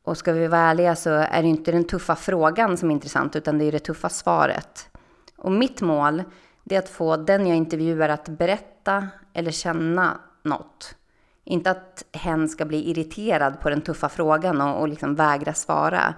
Och 0.04 0.16
ska 0.16 0.32
vi 0.32 0.46
vara 0.46 0.60
ärliga 0.60 0.96
så 0.96 1.10
är 1.10 1.42
det 1.42 1.48
inte 1.48 1.72
den 1.72 1.84
tuffa 1.84 2.16
frågan 2.16 2.76
som 2.76 2.90
är 2.90 2.94
intressant, 2.94 3.36
utan 3.36 3.58
det 3.58 3.64
är 3.64 3.72
det 3.72 3.78
tuffa 3.78 4.08
svaret. 4.08 4.88
Och 5.36 5.52
mitt 5.52 5.80
mål, 5.80 6.22
är 6.70 6.78
att 6.78 6.88
få 6.88 7.16
den 7.16 7.46
jag 7.46 7.56
intervjuar 7.56 8.08
att 8.08 8.28
berätta 8.28 9.08
eller 9.32 9.50
känna 9.50 10.20
något. 10.42 10.94
Inte 11.50 11.70
att 11.70 12.04
hen 12.12 12.48
ska 12.48 12.64
bli 12.64 12.90
irriterad 12.90 13.60
på 13.60 13.70
den 13.70 13.80
tuffa 13.80 14.08
frågan 14.08 14.60
och, 14.60 14.80
och 14.80 14.88
liksom 14.88 15.14
vägra 15.14 15.54
svara. 15.54 16.14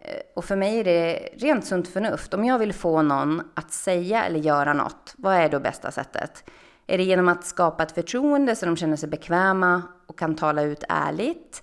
Eh, 0.00 0.20
och 0.36 0.44
för 0.44 0.56
mig 0.56 0.78
är 0.80 0.84
det 0.84 1.28
rent 1.36 1.64
sunt 1.64 1.88
förnuft. 1.88 2.34
Om 2.34 2.44
jag 2.44 2.58
vill 2.58 2.72
få 2.72 3.02
någon 3.02 3.42
att 3.54 3.72
säga 3.72 4.24
eller 4.24 4.38
göra 4.38 4.72
något, 4.72 5.14
vad 5.16 5.34
är 5.34 5.48
då 5.48 5.60
bästa 5.60 5.90
sättet? 5.90 6.50
Är 6.86 6.98
det 6.98 7.04
genom 7.04 7.28
att 7.28 7.44
skapa 7.44 7.82
ett 7.82 7.92
förtroende 7.92 8.56
så 8.56 8.66
de 8.66 8.76
känner 8.76 8.96
sig 8.96 9.08
bekväma 9.08 9.82
och 10.06 10.18
kan 10.18 10.34
tala 10.34 10.62
ut 10.62 10.84
ärligt? 10.88 11.62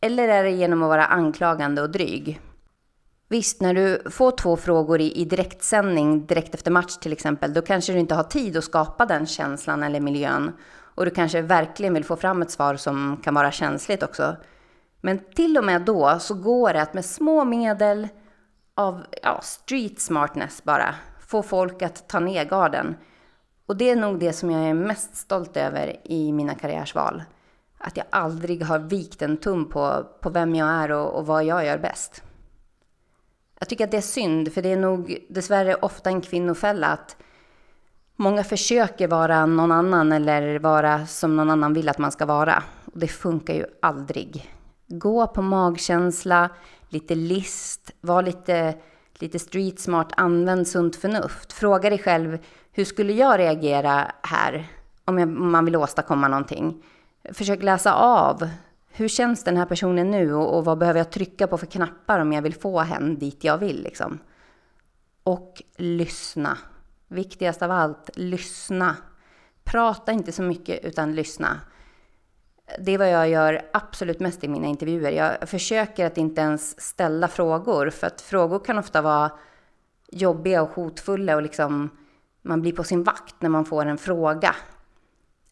Eller 0.00 0.28
är 0.28 0.44
det 0.44 0.50
genom 0.50 0.82
att 0.82 0.88
vara 0.88 1.06
anklagande 1.06 1.82
och 1.82 1.90
dryg? 1.90 2.40
Visst, 3.28 3.60
när 3.60 3.74
du 3.74 4.02
får 4.10 4.30
två 4.30 4.56
frågor 4.56 5.00
i, 5.00 5.12
i 5.12 5.24
direktsändning 5.24 6.26
direkt 6.26 6.54
efter 6.54 6.70
match 6.70 6.96
till 6.96 7.12
exempel, 7.12 7.54
då 7.54 7.62
kanske 7.62 7.92
du 7.92 7.98
inte 7.98 8.14
har 8.14 8.24
tid 8.24 8.56
att 8.56 8.64
skapa 8.64 9.06
den 9.06 9.26
känslan 9.26 9.82
eller 9.82 10.00
miljön. 10.00 10.52
Och 10.94 11.04
du 11.04 11.10
kanske 11.10 11.42
verkligen 11.42 11.94
vill 11.94 12.04
få 12.04 12.16
fram 12.16 12.42
ett 12.42 12.50
svar 12.50 12.76
som 12.76 13.20
kan 13.24 13.34
vara 13.34 13.52
känsligt 13.52 14.02
också. 14.02 14.36
Men 15.00 15.18
till 15.34 15.58
och 15.58 15.64
med 15.64 15.82
då 15.82 16.18
så 16.18 16.34
går 16.34 16.72
det 16.72 16.82
att 16.82 16.94
med 16.94 17.04
små 17.04 17.44
medel 17.44 18.08
av 18.74 19.04
ja, 19.22 19.40
street 19.42 20.00
smartness 20.00 20.64
bara 20.64 20.94
få 21.26 21.42
folk 21.42 21.82
att 21.82 22.08
ta 22.08 22.20
ner 22.20 22.44
garden. 22.44 22.96
Och 23.66 23.76
det 23.76 23.90
är 23.90 23.96
nog 23.96 24.18
det 24.18 24.32
som 24.32 24.50
jag 24.50 24.62
är 24.62 24.74
mest 24.74 25.16
stolt 25.16 25.56
över 25.56 25.96
i 26.04 26.32
mina 26.32 26.54
karriärsval. 26.54 27.22
Att 27.78 27.96
jag 27.96 28.06
aldrig 28.10 28.62
har 28.64 28.78
vikt 28.78 29.22
en 29.22 29.36
tum 29.36 29.68
på, 29.68 30.06
på 30.20 30.30
vem 30.30 30.54
jag 30.54 30.68
är 30.68 30.92
och, 30.92 31.18
och 31.18 31.26
vad 31.26 31.44
jag 31.44 31.66
gör 31.66 31.78
bäst. 31.78 32.22
Jag 33.58 33.68
tycker 33.68 33.84
att 33.84 33.90
det 33.90 33.96
är 33.96 34.00
synd, 34.00 34.52
för 34.52 34.62
det 34.62 34.72
är 34.72 34.76
nog 34.76 35.18
dessvärre 35.28 35.74
ofta 35.74 36.10
en 36.10 36.20
kvinnofälla 36.20 36.86
att 36.86 37.16
många 38.22 38.44
försöker 38.44 39.08
vara 39.08 39.46
någon 39.46 39.72
annan 39.72 40.12
eller 40.12 40.58
vara 40.58 41.06
som 41.06 41.36
någon 41.36 41.50
annan 41.50 41.74
vill 41.74 41.88
att 41.88 41.98
man 41.98 42.12
ska 42.12 42.26
vara. 42.26 42.62
Och 42.84 42.98
det 42.98 43.08
funkar 43.08 43.54
ju 43.54 43.66
aldrig. 43.82 44.52
Gå 44.86 45.26
på 45.26 45.42
magkänsla, 45.42 46.50
lite 46.88 47.14
list, 47.14 47.90
var 48.00 48.22
lite, 48.22 48.74
lite 49.18 49.38
street 49.38 49.80
smart, 49.80 50.12
använd 50.16 50.68
sunt 50.68 50.96
förnuft. 50.96 51.52
Fråga 51.52 51.90
dig 51.90 51.98
själv, 51.98 52.38
hur 52.72 52.84
skulle 52.84 53.12
jag 53.12 53.38
reagera 53.38 54.12
här 54.22 54.66
om, 55.04 55.18
jag, 55.18 55.28
om 55.28 55.52
man 55.52 55.64
vill 55.64 55.76
åstadkomma 55.76 56.28
någonting? 56.28 56.82
Försök 57.32 57.62
läsa 57.62 57.94
av. 57.94 58.48
Hur 58.92 59.08
känns 59.08 59.44
den 59.44 59.56
här 59.56 59.66
personen 59.66 60.10
nu 60.10 60.34
och, 60.34 60.56
och 60.56 60.64
vad 60.64 60.78
behöver 60.78 61.00
jag 61.00 61.10
trycka 61.10 61.46
på 61.46 61.58
för 61.58 61.66
knappar 61.66 62.18
om 62.18 62.32
jag 62.32 62.42
vill 62.42 62.54
få 62.54 62.80
henne 62.80 63.14
dit 63.14 63.44
jag 63.44 63.58
vill 63.58 63.82
liksom? 63.82 64.18
Och 65.22 65.62
lyssna. 65.76 66.58
Viktigast 67.12 67.62
av 67.62 67.70
allt, 67.70 68.10
lyssna. 68.14 68.96
Prata 69.64 70.12
inte 70.12 70.32
så 70.32 70.42
mycket 70.42 70.84
utan 70.84 71.14
lyssna 71.14 71.60
det 72.78 72.92
är 72.92 72.98
vad 72.98 73.10
jag 73.10 73.28
gör 73.28 73.62
absolut 73.72 74.20
mest 74.20 74.44
i 74.44 74.48
mina 74.48 74.66
intervjuer. 74.66 75.10
Jag 75.10 75.48
försöker 75.48 76.06
att 76.06 76.18
inte 76.18 76.40
ens 76.40 76.80
ställa 76.80 77.28
frågor, 77.28 77.90
för 77.90 78.06
att 78.06 78.20
frågor 78.20 78.58
kan 78.58 78.78
ofta 78.78 79.02
vara 79.02 79.30
jobbiga 80.08 80.62
och 80.62 80.70
hotfulla 80.70 81.36
och 81.36 81.42
liksom 81.42 81.90
man 82.42 82.60
blir 82.60 82.72
på 82.72 82.84
sin 82.84 83.02
vakt 83.02 83.42
när 83.42 83.48
man 83.48 83.64
får 83.64 83.86
en 83.86 83.98
fråga. 83.98 84.54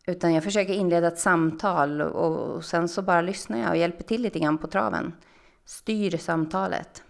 Utan 0.06 0.34
jag 0.34 0.44
försöker 0.44 0.72
inleda 0.72 1.08
ett 1.08 1.18
samtal 1.18 2.00
och 2.00 2.64
sen 2.64 2.88
så 2.88 3.02
bara 3.02 3.20
lyssnar 3.20 3.58
jag 3.58 3.70
och 3.70 3.76
hjälper 3.76 4.04
till 4.04 4.22
lite 4.22 4.38
grann 4.38 4.58
på 4.58 4.66
traven. 4.66 5.12
Styr 5.64 6.16
samtalet. 6.16 7.02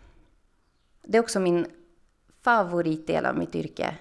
Det 1.02 1.19
är 1.19 1.23
också 1.23 1.40
min 1.40 1.66
favoritdel 2.45 3.26
av 3.26 3.38
mitt 3.38 3.54
yrke. 3.54 3.97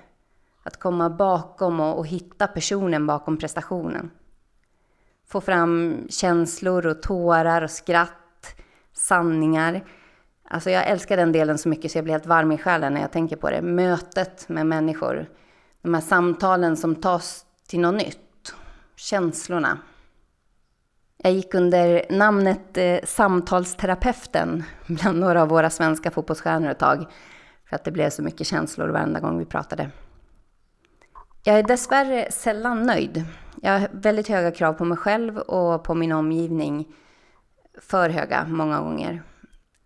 Att 0.70 0.80
komma 0.80 1.10
bakom 1.10 1.80
och, 1.80 1.98
och 1.98 2.08
hitta 2.08 2.48
personen 2.48 3.08
bakom 3.08 3.38
prestationen 3.38 4.12
få 5.30 5.42
fram 5.42 6.06
känslor 6.10 6.86
och 6.86 7.02
tårar 7.02 7.62
och 7.62 7.72
skratt, 7.72 8.56
sanningar. 8.94 9.84
Alltså 10.50 10.70
jag 10.70 10.88
älskar 10.88 11.18
den 11.18 11.32
delen 11.32 11.58
så 11.58 11.70
mycket 11.70 11.92
så 11.92 11.98
jag 11.98 12.04
blir 12.04 12.14
helt 12.14 12.26
varm 12.26 12.52
i 12.52 12.58
själen 12.58 12.94
när 12.94 13.02
jag 13.02 13.12
tänker 13.12 13.36
på 13.36 13.50
det. 13.50 13.62
Mötet 13.62 14.50
med 14.50 14.66
människor. 14.66 15.30
De 15.82 15.94
här 15.94 16.02
samtalen 16.02 16.78
som 16.78 16.96
tas 16.96 17.46
till 17.68 17.80
något 17.80 17.96
nytt. 17.96 18.54
Känslorna. 18.96 19.80
Jag 21.18 21.34
gick 21.34 21.54
under 21.54 22.06
namnet 22.10 22.78
eh, 22.78 23.00
Samtalsterapeuten 23.04 24.64
bland 24.88 25.20
några 25.20 25.42
av 25.42 25.48
våra 25.48 25.70
svenska 25.70 26.12
fotbollsstjärnor 26.12 26.70
ett 26.70 26.80
tag. 26.80 27.06
För 27.70 27.76
att 27.76 27.84
det 27.84 27.92
blev 27.92 28.10
så 28.10 28.22
mycket 28.22 28.48
känslor 28.48 28.88
varenda 28.88 29.20
gång 29.20 29.40
vi 29.40 29.46
pratade. 29.46 29.92
Jag 31.44 31.60
är 31.60 31.64
dessvärre 31.64 32.32
sällan 32.32 32.84
nöjd. 32.84 33.26
Jag 33.62 33.80
har 33.80 33.90
väldigt 33.92 34.28
höga 34.28 34.52
krav 34.52 34.74
på 34.74 34.86
mig 34.86 34.98
själv 34.98 35.38
och 35.38 35.84
på 35.84 35.94
min 35.94 36.12
omgivning. 36.12 36.88
För 37.82 38.10
höga, 38.10 38.46
många 38.48 38.82
gånger. 38.82 39.24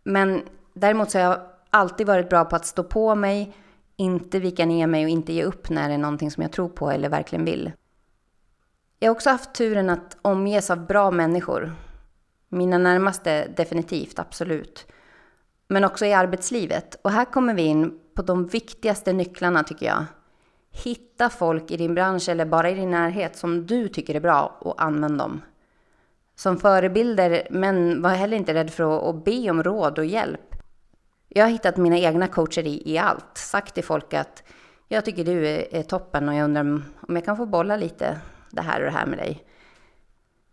Men 0.04 0.42
däremot 0.74 1.12
så 1.12 1.18
har 1.18 1.26
jag 1.26 1.42
alltid 1.70 2.08
varit 2.08 2.30
bra 2.30 2.46
på 2.46 2.56
att 2.56 2.66
stå 2.66 2.84
på 2.84 3.16
mig, 3.16 3.56
inte 3.96 4.40
vika 4.40 4.66
ner 4.66 4.88
mig 4.88 5.04
och 5.04 5.10
inte 5.10 5.34
ge 5.34 5.44
upp 5.44 5.70
när 5.70 5.88
det 5.88 5.94
är 5.94 5.98
någonting 5.98 6.32
som 6.32 6.44
jag 6.44 6.52
tror 6.52 6.70
på 6.70 6.92
eller 6.92 7.10
verkligen 7.10 7.46
vill. 7.46 7.72
Jag 9.00 9.10
har 9.10 9.16
också 9.16 9.30
haft 9.30 9.54
turen 9.54 9.90
att 9.90 10.18
omges 10.22 10.70
av 10.70 10.86
bra 10.86 11.12
människor. 11.12 11.76
Mina 12.50 12.78
närmaste 12.78 13.48
definitivt, 13.58 14.20
absolut. 14.20 14.88
Men 15.68 15.84
också 15.84 16.06
i 16.06 16.14
arbetslivet. 16.14 17.00
Och 17.02 17.12
här 17.12 17.26
kommer 17.26 17.54
vi 17.54 17.62
in 17.62 18.00
på 18.16 18.22
de 18.22 18.48
viktigaste 18.48 19.14
nycklarna 19.14 19.64
tycker 19.64 19.86
jag. 19.86 20.06
Hitta 20.76 21.30
folk 21.30 21.72
i 21.72 21.78
din 21.78 21.96
bransch 21.96 22.30
eller 22.30 22.46
bara 22.46 22.70
i 22.70 22.74
din 22.74 22.92
närhet 22.92 23.36
som 23.36 23.68
du 23.68 23.88
tycker 23.88 24.16
är 24.16 24.20
bra 24.20 24.58
och 24.60 24.84
använd 24.84 25.18
dem. 25.18 25.42
Som 26.36 26.58
förebilder, 26.58 27.48
men 27.52 28.02
var 28.02 28.10
heller 28.10 28.38
inte 28.38 28.54
rädd 28.54 28.72
för 28.72 29.10
att, 29.10 29.26
be 29.26 29.50
om 29.50 29.64
råd 29.64 30.00
och 30.00 30.06
hjälp. 30.06 30.56
Jag 31.30 31.46
har 31.46 31.52
hittat 31.52 31.78
mina 31.78 31.98
egna 31.98 32.28
coacher 32.28 32.68
i, 32.68 32.92
i 32.94 32.98
allt. 32.98 33.38
Sagt 33.38 33.74
till 33.74 33.84
folk 33.84 34.14
att 34.14 34.44
jag 34.88 35.06
tycker 35.06 35.24
du 35.24 35.48
är, 35.48 35.76
är 35.76 35.84
toppen 35.84 36.30
och 36.30 36.36
jag 36.36 36.44
undrar 36.44 36.62
om 37.08 37.16
jag 37.16 37.26
kan 37.26 37.38
få 37.38 37.46
bolla 37.46 37.76
lite 37.76 38.20
det 38.52 38.62
här 38.62 38.80
och 38.80 38.86
det 38.86 38.98
här 38.98 39.06
med 39.06 39.18
dig. 39.18 39.44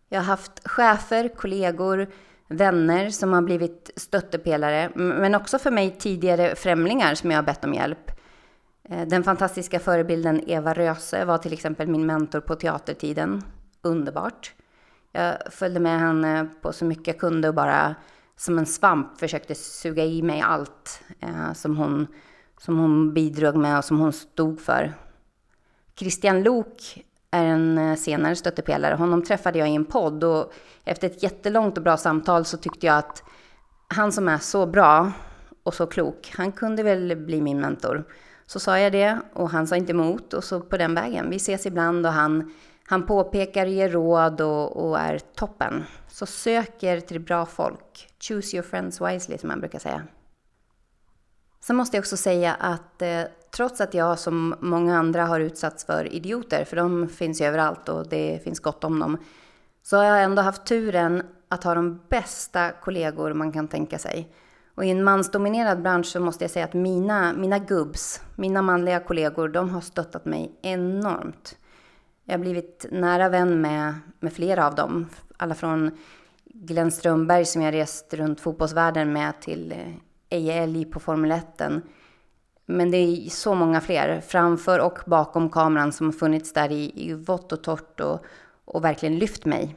Jag 0.09 0.19
har 0.19 0.25
haft 0.25 0.69
chefer, 0.69 1.29
kollegor, 1.29 2.09
vänner 2.49 3.11
som 3.11 3.33
har 3.33 3.43
blivit 3.43 3.91
stöttepelare, 3.97 4.91
men 4.95 5.35
också 5.35 5.59
för 5.59 5.71
mig 5.71 5.97
tidigare 5.99 6.55
främlingar 6.55 7.15
som 7.15 7.31
jag 7.31 7.39
har 7.39 7.43
bett 7.43 7.65
om 7.65 7.75
hjälp. 7.75 8.11
Eh, 8.84 9.08
den 9.08 9.25
fantastiska 9.25 9.80
förebilden 9.80 10.40
Eva 10.46 10.75
Röse 10.75 11.25
var 11.25 11.38
till 11.38 11.52
exempel 11.52 11.88
min 11.88 12.06
mentor 12.06 12.40
på 12.40 12.54
teatertiden. 12.54 13.42
Underbart. 13.82 14.54
Jag 15.12 15.37
följde 15.50 15.80
med 15.80 16.00
henne 16.00 16.49
på 16.60 16.72
så 16.72 16.84
mycket 16.84 17.06
jag 17.06 17.18
kunde 17.18 17.49
och 17.49 17.54
bara 17.54 17.94
som 18.37 18.58
en 18.58 18.66
svamp 18.66 19.18
försökte 19.18 19.54
suga 19.54 20.04
i 20.04 20.22
mig 20.22 20.40
allt 20.40 21.02
eh, 21.20 21.52
som, 21.52 21.76
hon, 21.76 22.06
som 22.58 22.78
hon 22.78 23.14
bidrog 23.14 23.56
med 23.56 23.78
och 23.78 23.84
som 23.84 23.99
hon 23.99 24.12
stod 24.12 24.60
för. 24.60 24.92
Christian 25.96 26.42
Lok 26.42 27.04
är 27.30 27.44
en 27.44 27.78
eh, 27.78 27.96
senare 27.96 28.37
stöttepelare. 28.37 28.94
Honom 28.94 29.22
träffade 29.22 29.58
jag 29.58 29.70
i 29.70 29.75
en 29.75 29.84
podd 29.84 30.25
och 30.25 30.52
efter 30.84 31.06
ett 31.06 31.22
jättelångt 31.22 31.76
och 31.76 31.84
bra 31.84 31.96
samtal 31.96 32.44
så 32.44 32.56
tyckte 32.56 32.87
jag 32.87 32.99
att 32.99 33.22
han 33.88 34.12
som 34.12 34.28
är 34.28 34.38
så 34.38 34.66
bra 34.66 35.12
och 35.62 35.75
så 35.75 35.87
klok, 35.87 36.32
han 36.37 36.52
kunde 36.52 36.82
väl 36.82 37.16
bli 37.16 37.40
min 37.40 37.60
mentor. 37.60 38.04
Så 38.50 38.61
sa 38.61 38.78
jag 38.78 38.92
det 38.92 39.19
och 39.33 39.50
han 39.50 39.66
sa 39.66 39.76
inte 39.76 39.92
emot 39.92 40.35
och 40.35 40.45
så 40.45 40.61
på 40.61 40.76
den 40.76 40.95
vägen. 40.95 41.30
Vi 41.30 41.37
ses 41.37 41.66
ibland 41.66 42.07
och 42.07 42.12
han, 42.12 42.52
han 42.85 43.07
påpekar 43.07 43.66
och 43.66 43.73
ger 43.73 43.88
råd 43.88 44.40
och, 44.40 44.88
och 44.88 44.99
är 44.99 45.19
toppen. 45.19 45.85
Så 46.09 46.26
söker 46.26 47.00
till 47.00 47.21
bra 47.21 47.47
folk. 47.47 48.09
Choose 48.21 48.57
your 48.57 48.66
friends 48.66 49.00
wisely 49.00 49.38
som 49.38 49.49
man 49.49 49.61
brukar 49.61 49.78
säga. 49.78 50.02
Sen 51.61 51.76
måste 51.76 51.97
jag 51.97 52.02
också 52.02 52.16
säga 52.16 52.54
att 52.54 53.02
eh, 53.02 53.23
trots 53.50 53.80
att 53.80 53.95
jag 53.95 54.19
som 54.19 54.54
många 54.61 54.99
andra 54.99 55.26
har 55.26 55.40
utsatts 55.40 55.85
för 55.85 56.14
idioter, 56.14 56.64
för 56.64 56.76
de 56.76 57.09
finns 57.09 57.40
ju 57.40 57.45
överallt 57.45 57.88
och 57.88 58.09
det 58.09 58.45
finns 58.45 58.61
gott 58.61 58.85
om 58.85 58.99
dem, 58.99 59.19
så 59.83 59.97
har 59.97 60.04
jag 60.04 60.23
ändå 60.23 60.42
haft 60.42 60.66
turen 60.66 61.23
att 61.49 61.64
ha 61.64 61.75
de 61.75 62.00
bästa 62.09 62.71
kollegor 62.71 63.33
man 63.35 63.52
kan 63.52 63.69
tänka 63.69 63.99
sig. 63.99 64.28
Och 64.75 64.85
i 64.85 64.91
en 64.91 65.05
mansdominerad 65.05 65.83
bransch 65.83 66.07
så 66.07 66.21
måste 66.21 66.45
jag 66.45 66.50
säga 66.50 66.65
att 66.65 66.75
mina, 66.75 67.33
mina 67.33 67.59
gubbs, 67.59 68.23
mina 68.37 68.62
manliga 68.62 69.00
kollegor, 69.00 69.49
de 69.49 69.71
har 69.71 69.81
stöttat 69.81 70.25
mig 70.25 70.59
enormt. 70.62 71.57
Jag 72.25 72.35
har 72.35 72.39
blivit 72.39 72.87
nära 72.91 73.29
vän 73.29 73.61
med, 73.61 73.95
med 74.21 74.33
flera 74.33 74.67
av 74.67 74.75
dem. 74.75 75.07
Alla 75.37 75.55
från 75.55 75.91
Glenn 76.45 76.91
Strömberg 76.91 77.45
som 77.45 77.62
jag 77.62 77.75
rest 77.75 78.15
runt 78.15 78.41
fotbollsvärlden 78.41 79.12
med 79.12 79.41
till 79.41 79.73
eh, 79.73 80.39
Eje 80.39 80.55
Elg 80.55 80.85
på 80.85 81.00
Formel 81.00 81.31
1. 81.31 81.62
Men 82.67 82.91
det 82.91 82.97
är 82.97 83.31
så 83.31 83.55
många 83.55 83.81
fler, 83.81 84.21
framför 84.21 84.79
och 84.79 84.99
bakom 85.07 85.50
kameran, 85.50 85.93
som 85.93 86.07
har 86.07 86.12
funnits 86.12 86.53
där 86.53 86.73
i, 86.73 86.93
i 87.11 87.15
vått 87.15 87.53
och 87.53 87.62
torrt 87.62 88.00
och, 88.00 88.25
och 88.65 88.85
verkligen 88.85 89.19
lyft 89.19 89.45
mig. 89.45 89.77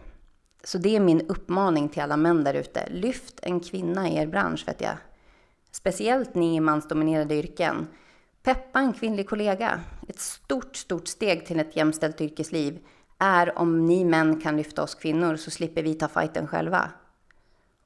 Så 0.64 0.78
det 0.78 0.96
är 0.96 1.00
min 1.00 1.22
uppmaning 1.22 1.90
till 1.90 2.02
alla 2.02 2.18
män 2.18 2.44
där 2.44 2.54
ute. 2.54 2.90
Lyft 2.90 3.40
en 3.42 3.60
kvinna 3.60 4.10
i 4.10 4.18
er 4.18 4.28
bransch, 4.28 4.68
vet 4.68 4.82
jag. 4.82 4.96
Speciellt 5.72 6.36
ni 6.36 6.56
i 6.56 6.60
mansdominerade 6.60 7.36
yrken. 7.36 7.88
Peppa 8.44 8.80
en 8.80 8.94
kvinnlig 8.94 9.30
kollega. 9.30 9.80
Ett 10.08 10.20
stort, 10.20 10.76
stort 10.76 11.08
steg 11.08 11.46
till 11.46 11.60
ett 11.60 11.76
jämställt 11.76 12.22
yrkesliv 12.22 12.80
är 13.18 13.58
om 13.58 13.86
ni 13.86 14.06
män 14.06 14.42
kan 14.42 14.58
lyfta 14.58 14.84
oss 14.84 14.96
kvinnor 14.96 15.36
så 15.36 15.52
slipper 15.52 15.84
vi 15.84 15.94
ta 15.94 16.08
fighten 16.08 16.48
själva. 16.48 16.90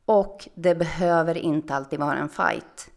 Och 0.06 0.48
det 0.56 0.76
behöver 0.76 1.38
inte 1.38 1.76
alltid 1.76 2.00
vara 2.00 2.18
en 2.18 2.30
fight. 2.30 2.92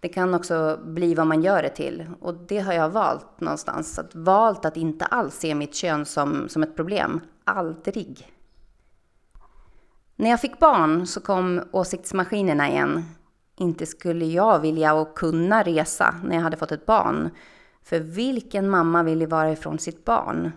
Det 0.00 0.08
kan 0.08 0.34
också 0.34 0.80
bli 0.84 1.14
vad 1.14 1.26
man 1.26 1.42
gör 1.42 1.62
det 1.62 1.68
till. 1.68 2.10
Och 2.20 2.34
det 2.34 2.58
har 2.58 2.72
jag 2.72 2.90
valt 2.90 3.40
någonstans. 3.40 3.98
Att 3.98 4.14
valt 4.14 4.64
att 4.64 4.76
inte 4.76 5.04
alls 5.04 5.34
se 5.34 5.54
mitt 5.54 5.74
kön 5.74 6.04
som, 6.04 6.48
som 6.48 6.62
ett 6.62 6.76
problem. 6.76 7.20
Aldrig. 7.44 8.26
När 10.20 10.30
jag 10.30 10.40
fick 10.40 10.58
barn 10.58 11.06
så 11.06 11.20
kom 11.20 11.62
åsiktsmaskinerna 11.72 12.68
igen. 12.68 13.04
Inte 13.56 13.86
skulle 13.86 14.24
jag 14.24 14.58
vilja 14.60 14.94
och 14.94 15.14
kunna 15.14 15.62
resa 15.62 16.14
när 16.24 16.36
jag 16.36 16.42
hade 16.42 16.56
fått 16.56 16.72
ett 16.72 16.86
barn. 16.86 17.30
För 17.84 18.00
vilken 18.00 18.70
mamma 18.70 19.02
vill 19.02 19.20
ju 19.20 19.26
vara 19.26 19.52
ifrån 19.52 19.78
sitt 19.78 20.04
barn? 20.04 20.52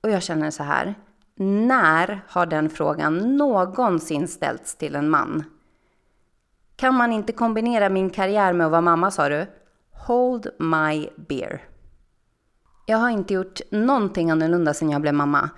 Och 0.00 0.10
jag 0.10 0.22
känner 0.22 0.50
så 0.50 0.62
här. 0.62 0.94
När 1.36 2.24
har 2.28 2.46
den 2.46 2.70
frågan 2.70 3.36
någonsin 3.36 4.28
ställts 4.28 4.74
till 4.74 4.94
en 4.94 5.10
man? 5.10 5.44
Kan 6.76 6.94
man 6.94 7.12
inte 7.12 7.32
kombinera 7.32 7.88
min 7.88 8.10
karriär 8.10 8.52
med 8.52 8.64
att 8.66 8.70
vara 8.70 8.80
mamma, 8.80 9.10
sa 9.10 9.28
du? 9.28 9.46
Hold 10.06 10.48
my 10.58 11.08
beer. 11.16 11.62
Jag 12.86 12.98
har 12.98 13.10
inte 13.10 13.34
gjort 13.34 13.60
någonting 13.70 14.30
annorlunda 14.30 14.74
sedan 14.74 14.90
jag 14.90 15.00
blev 15.00 15.14
mamma. 15.14 15.50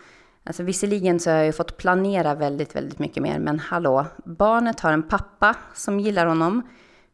Alltså 0.46 0.62
visserligen 0.62 1.20
så 1.20 1.30
har 1.30 1.36
jag 1.36 1.46
ju 1.46 1.52
fått 1.52 1.76
planera 1.76 2.34
väldigt, 2.34 2.76
väldigt 2.76 2.98
mycket 2.98 3.22
mer, 3.22 3.38
men 3.38 3.58
hallå, 3.58 4.06
barnet 4.24 4.80
har 4.80 4.92
en 4.92 5.02
pappa 5.02 5.56
som 5.74 6.00
gillar 6.00 6.26
honom. 6.26 6.62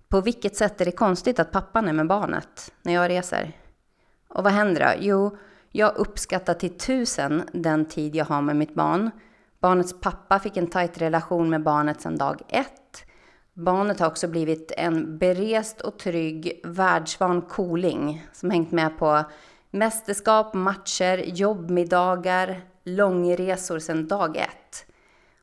På 0.09 0.21
vilket 0.21 0.57
sätt 0.57 0.81
är 0.81 0.85
det 0.85 0.93
konstigt 0.93 1.39
att 1.39 1.53
pappan 1.53 1.89
är 1.89 1.93
med 1.93 2.07
barnet 2.07 2.73
när 2.83 2.93
jag 2.93 3.11
reser? 3.11 3.57
Och 4.29 4.45
vad 4.45 4.53
händer 4.53 4.81
då? 4.81 5.01
Jo, 5.01 5.37
jag 5.71 5.97
uppskattar 5.97 6.55
till 6.55 6.79
tusen 6.79 7.43
den 7.53 7.85
tid 7.85 8.15
jag 8.15 8.25
har 8.25 8.43
med 8.43 8.57
mitt 8.57 8.75
barn. 8.75 9.11
Barnets 9.61 10.01
pappa 10.01 10.39
fick 10.39 10.57
en 10.57 10.67
tajt 10.67 10.99
relation 10.99 11.51
med 11.51 11.63
barnet 11.63 12.01
sedan 12.01 12.19
dag 12.19 12.43
ett. 12.49 13.05
Barnet 13.55 14.01
har 14.01 14.07
också 14.07 14.29
blivit 14.29 14.73
en 14.77 15.19
berest 15.19 15.81
och 15.81 15.99
trygg 15.99 16.61
världsvan 16.65 17.43
cooling 17.43 18.27
som 18.33 18.51
hängt 18.51 18.73
med 18.73 18.99
på 18.99 19.25
mästerskap, 19.71 20.55
matcher, 20.55 21.19
jobbmiddagar, 21.19 22.72
långresor 22.85 23.79
sedan 23.79 24.09
dag 24.09 24.37
ett. 24.37 24.87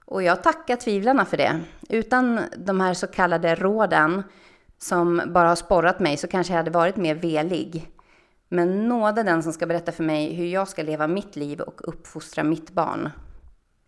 Och 0.05 0.23
jag 0.23 0.43
tackar 0.43 0.75
tvivlarna 0.75 1.25
för 1.25 1.37
det. 1.37 1.59
Utan 1.89 2.39
de 2.57 2.81
här 2.81 2.93
så 2.93 3.07
kallade 3.07 3.55
råden 3.55 4.23
som 4.77 5.21
bara 5.27 5.47
har 5.47 5.55
sporrat 5.55 5.99
mig 5.99 6.17
så 6.17 6.27
kanske 6.27 6.53
jag 6.53 6.57
hade 6.57 6.71
varit 6.71 6.95
mer 6.95 7.15
velig. 7.15 7.91
Men 8.49 8.87
nåde 8.87 9.23
den 9.23 9.43
som 9.43 9.53
ska 9.53 9.65
berätta 9.65 9.91
för 9.91 10.03
mig 10.03 10.33
hur 10.33 10.45
jag 10.45 10.67
ska 10.67 10.83
leva 10.83 11.07
mitt 11.07 11.35
liv 11.35 11.61
och 11.61 11.87
uppfostra 11.87 12.43
mitt 12.43 12.71
barn. 12.71 13.09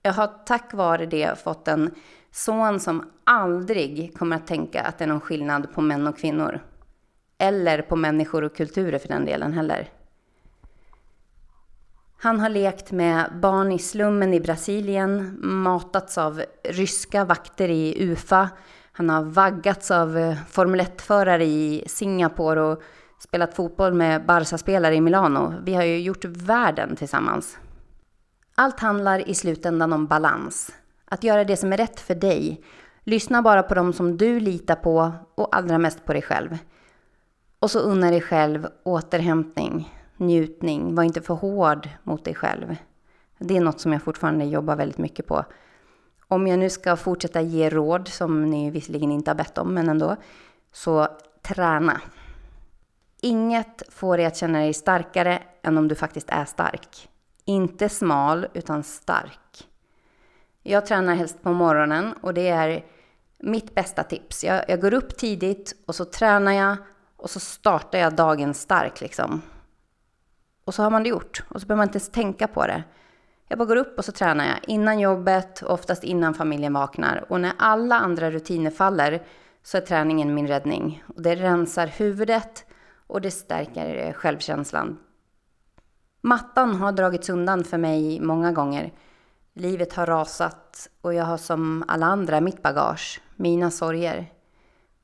Jag 0.01 0.13
har 0.13 0.27
tack 0.45 0.73
vare 0.73 1.05
det 1.05 1.39
fått 1.43 1.67
en 1.67 1.91
son 2.31 2.79
som 2.79 3.11
aldrig 3.23 4.17
kommer 4.17 4.35
att 4.35 4.47
tänka 4.47 4.81
att 4.81 4.97
det 4.97 5.03
är 5.03 5.07
någon 5.07 5.21
skillnad 5.21 5.73
på 5.73 5.81
män 5.81 6.07
och 6.07 6.17
kvinnor. 6.17 6.59
Eller 7.37 7.81
på 7.81 7.95
människor 7.95 8.43
och 8.43 8.55
kulturer 8.55 8.99
för 8.99 9.07
den 9.07 9.25
delen 9.25 9.53
heller. 9.53 9.89
Han 12.23 12.39
har 12.39 12.49
lekt 12.49 12.91
med 12.91 13.31
barn 13.41 13.71
i 13.71 13.79
slummen 13.79 14.33
i 14.33 14.39
Brasilien, 14.39 15.37
matats 15.41 16.17
av 16.17 16.43
ryska 16.63 17.25
vakter 17.25 17.69
i 17.69 18.03
UFA. 18.03 18.49
Han 18.91 19.09
har 19.09 19.23
vaggats 19.23 19.91
av 19.91 20.17
eh, 20.17 20.37
Formel 20.49 20.81
1-förare 20.81 21.45
i 21.45 21.83
Singapore 21.87 22.61
och 22.61 22.81
spelat 23.19 23.55
fotboll 23.55 23.93
med 23.93 24.25
Barca-spelare 24.25 24.95
i 24.95 25.01
Milano. 25.01 25.53
Vi 25.63 25.73
har 25.73 25.83
ju 25.83 25.99
gjort 25.99 26.25
världen 26.25 26.95
tillsammans. 26.95 27.57
Allt 28.55 28.79
handlar 28.79 29.29
i 29.29 29.33
slutändan 29.33 29.93
om 29.93 30.07
balans. 30.07 30.71
Att 31.05 31.23
göra 31.23 31.43
det 31.43 31.57
som 31.57 31.73
är 31.73 31.77
rätt 31.77 31.99
för 31.99 32.15
dig. 32.15 32.61
Lyssna 33.03 33.41
bara 33.41 33.63
på 33.63 33.75
dem 33.75 33.93
som 33.93 34.17
du 34.17 34.39
litar 34.39 34.75
på 34.75 35.11
och 35.35 35.55
allra 35.55 35.77
mest 35.77 36.05
på 36.05 36.13
dig 36.13 36.21
själv. 36.21 36.57
Och 37.59 37.71
så 37.71 37.79
unna 37.79 38.11
dig 38.11 38.21
själv 38.21 38.67
återhämtning, 38.83 40.00
njutning. 40.21 40.95
Var 40.95 41.03
inte 41.03 41.21
för 41.21 41.33
hård 41.33 41.89
mot 42.03 42.25
dig 42.25 42.35
själv. 42.35 42.75
Det 43.37 43.57
är 43.57 43.61
något 43.61 43.79
som 43.79 43.93
jag 43.93 44.01
fortfarande 44.01 44.45
jobbar 44.45 44.75
väldigt 44.75 44.97
mycket 44.97 45.27
på. 45.27 45.45
Om 46.27 46.47
jag 46.47 46.59
nu 46.59 46.69
ska 46.69 46.95
fortsätta 46.95 47.41
ge 47.41 47.69
råd, 47.69 48.07
som 48.07 48.45
ni 48.45 48.71
visserligen 48.71 49.11
inte 49.11 49.31
har 49.31 49.35
bett 49.35 49.57
om, 49.57 49.73
men 49.73 49.89
ändå, 49.89 50.15
så 50.71 51.07
träna. 51.41 52.01
Inget 53.21 53.83
får 53.89 54.17
dig 54.17 54.25
att 54.25 54.37
känna 54.37 54.59
dig 54.59 54.73
starkare 54.73 55.43
än 55.63 55.77
om 55.77 55.87
du 55.87 55.95
faktiskt 55.95 56.29
är 56.29 56.45
stark. 56.45 57.09
Inte 57.45 57.89
smal, 57.89 58.47
utan 58.53 58.83
stark. 58.83 59.67
Jag 60.63 60.85
tränar 60.85 61.15
helst 61.15 61.43
på 61.43 61.53
morgonen 61.53 62.13
och 62.21 62.33
det 62.33 62.47
är 62.47 62.85
mitt 63.39 63.75
bästa 63.75 64.03
tips. 64.03 64.43
Jag, 64.43 64.63
jag, 64.67 64.81
går 64.81 64.93
upp 64.93 65.17
tidigt 65.17 65.75
och 65.85 65.95
så 65.95 66.05
tränar 66.05 66.51
jag 66.51 66.77
och 67.17 67.29
så 67.29 67.39
startar 67.39 67.99
jag 67.99 68.15
dagen 68.15 68.53
stark 68.53 69.01
liksom. 69.01 69.41
Och 70.65 70.73
så 70.73 70.83
har 70.83 70.89
man 70.89 71.03
det 71.03 71.09
gjort 71.09 71.43
och 71.49 71.61
så 71.61 71.67
behöver 71.67 71.77
man 71.77 71.87
inte 71.87 71.97
ens 71.97 72.09
tänka 72.09 72.47
på 72.47 72.67
det. 72.67 72.83
Jag 73.47 73.57
bara 73.57 73.65
går 73.65 73.75
upp 73.75 73.97
och 73.97 74.05
så 74.05 74.11
tränar 74.11 74.45
jag 74.45 74.57
innan 74.67 74.99
jobbet, 74.99 75.63
oftast 75.63 76.03
innan 76.03 76.33
familjen 76.33 76.73
vaknar. 76.73 77.25
Och 77.29 77.41
när 77.41 77.53
alla 77.57 77.95
andra 77.95 78.31
rutiner 78.31 78.71
faller 78.71 79.23
så 79.63 79.77
är 79.77 79.81
träningen 79.81 80.33
min 80.33 80.47
räddning. 80.47 81.03
Och 81.07 81.21
det 81.21 81.35
rensar 81.35 81.87
huvudet 81.87 82.65
och 83.07 83.21
det 83.21 83.31
stärker 83.31 84.13
självkänslan. 84.13 84.97
Mattan 86.21 86.75
har 86.75 86.91
dragits 86.91 87.29
undan 87.29 87.63
för 87.63 87.77
mig 87.77 88.19
många 88.19 88.51
gånger. 88.51 88.93
Livet 89.53 89.93
har 89.93 90.05
rasat 90.05 90.89
och 91.01 91.13
jag 91.13 91.25
har 91.25 91.37
som 91.37 91.83
alla 91.87 92.05
andra 92.05 92.41
mitt 92.41 92.61
bagage, 92.61 93.21
mina 93.35 93.71
sorger. 93.71 94.31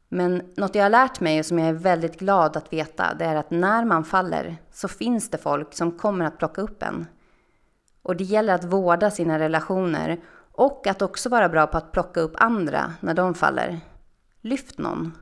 Men 0.09 0.41
något 0.55 0.75
jag 0.75 0.83
har 0.83 0.89
lärt 0.89 1.19
mig 1.19 1.39
och 1.39 1.45
som 1.45 1.59
jag 1.59 1.69
är 1.69 1.73
väldigt 1.73 2.19
glad 2.19 2.57
att 2.57 2.73
veta, 2.73 3.13
det 3.13 3.25
är 3.25 3.35
att 3.35 3.51
när 3.51 3.85
man 3.85 4.03
faller 4.03 4.57
så 4.71 4.87
finns 4.87 5.29
det 5.29 5.37
folk 5.37 5.73
som 5.73 5.91
kommer 5.91 6.25
att 6.25 6.37
plocka 6.37 6.61
upp 6.61 6.83
en. 6.83 7.05
Och 8.01 8.15
det 8.15 8.23
gäller 8.23 8.53
att 8.53 8.63
vårda 8.63 9.11
sina 9.11 9.39
relationer 9.39 10.19
Och 10.59 10.87
att 10.87 11.01
också 11.01 11.29
vara 11.29 11.49
bra 11.49 11.67
på 11.67 11.77
att 11.77 11.91
plocka 11.91 12.19
upp 12.19 12.33
andra 12.35 12.93
när 12.99 13.13
de 13.13 13.33
faller. 13.33 13.79
Lyft 14.41 14.77
någon. 14.77 15.17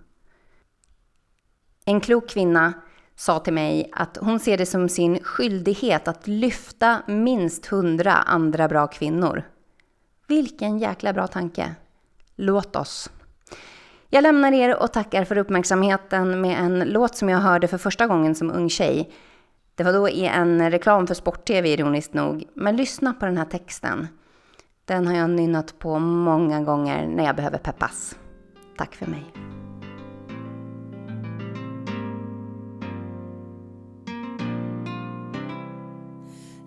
En 1.85 2.01
klok 2.01 2.29
kvinna 2.29 2.73
sa 3.15 3.39
till 3.39 3.53
mig 3.53 3.89
att 3.93 4.17
hon 4.17 4.39
ser 4.39 4.57
det 4.57 4.65
som 4.65 4.89
sin 4.89 5.23
skyldighet 5.23 6.07
att 6.07 6.27
lyfta 6.27 7.01
minst 7.07 7.65
hundra 7.65 8.13
andra 8.13 8.67
bra 8.67 8.87
kvinnor. 8.87 9.43
Vilken 10.27 10.79
jäkla 10.79 11.13
bra 11.13 11.27
tanke! 11.27 11.75
Låt 12.35 12.75
oss! 12.75 13.09
Jag 14.15 14.21
lämnar 14.21 14.51
er 14.51 14.83
och 14.83 14.93
tackar 14.93 15.25
för 15.25 15.37
uppmärksamheten 15.37 16.41
med 16.41 16.59
en 16.59 16.79
låt 16.79 17.15
som 17.15 17.29
jag 17.29 17.37
hörde 17.39 17.67
för 17.67 17.77
första 17.77 18.07
gången 18.07 18.35
som 18.35 18.51
ung 18.51 18.69
tjej. 18.69 19.11
Det 19.75 19.83
var 19.83 19.93
då 19.93 20.09
i 20.09 20.25
en 20.25 20.71
reklam 20.71 21.07
för 21.07 21.13
sport-tv 21.13 21.69
ironiskt 21.69 22.13
nog, 22.13 22.43
men 22.53 22.77
lyssna 22.77 23.13
på 23.13 23.25
den 23.25 23.37
här 23.37 23.45
texten. 23.45 24.07
Den 24.85 25.07
har 25.07 25.15
jag 25.15 25.29
nynnat 25.29 25.79
på 25.79 25.99
många 25.99 26.61
gånger 26.61 27.07
när 27.07 27.25
jag 27.25 27.35
behöver 27.35 27.57
peppas. 27.57 28.17
Tack 28.77 28.95
för 28.95 29.05
mig. 29.05 29.25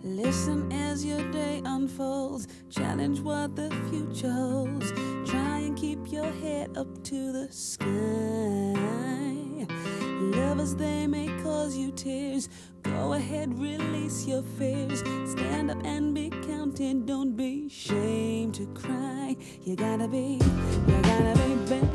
Listen 0.02 0.72
as 0.92 1.04
your 1.04 1.32
day 1.32 1.62
unfolds. 1.76 2.48
Challenge 2.70 3.20
what 3.20 3.56
the 3.56 3.70
future 3.90 4.32
holds. 4.32 4.92
Your 6.18 6.32
head 6.32 6.76
up 6.76 7.04
to 7.04 7.30
the 7.32 7.46
sky. 7.52 7.86
Lovers, 10.36 10.74
they 10.74 11.06
may 11.06 11.28
cause 11.44 11.76
you 11.76 11.92
tears. 11.92 12.48
Go 12.82 13.12
ahead, 13.12 13.56
release 13.56 14.26
your 14.26 14.42
fears. 14.58 14.98
Stand 15.30 15.70
up 15.70 15.78
and 15.84 16.12
be 16.12 16.28
counted. 16.30 17.06
Don't 17.06 17.36
be 17.36 17.66
ashamed 17.68 18.54
to 18.56 18.66
cry. 18.74 19.36
You 19.62 19.76
gotta 19.76 20.08
be, 20.08 20.40
you 20.88 21.02
gotta 21.02 21.34
be 21.38 21.54
gotta 21.68 21.87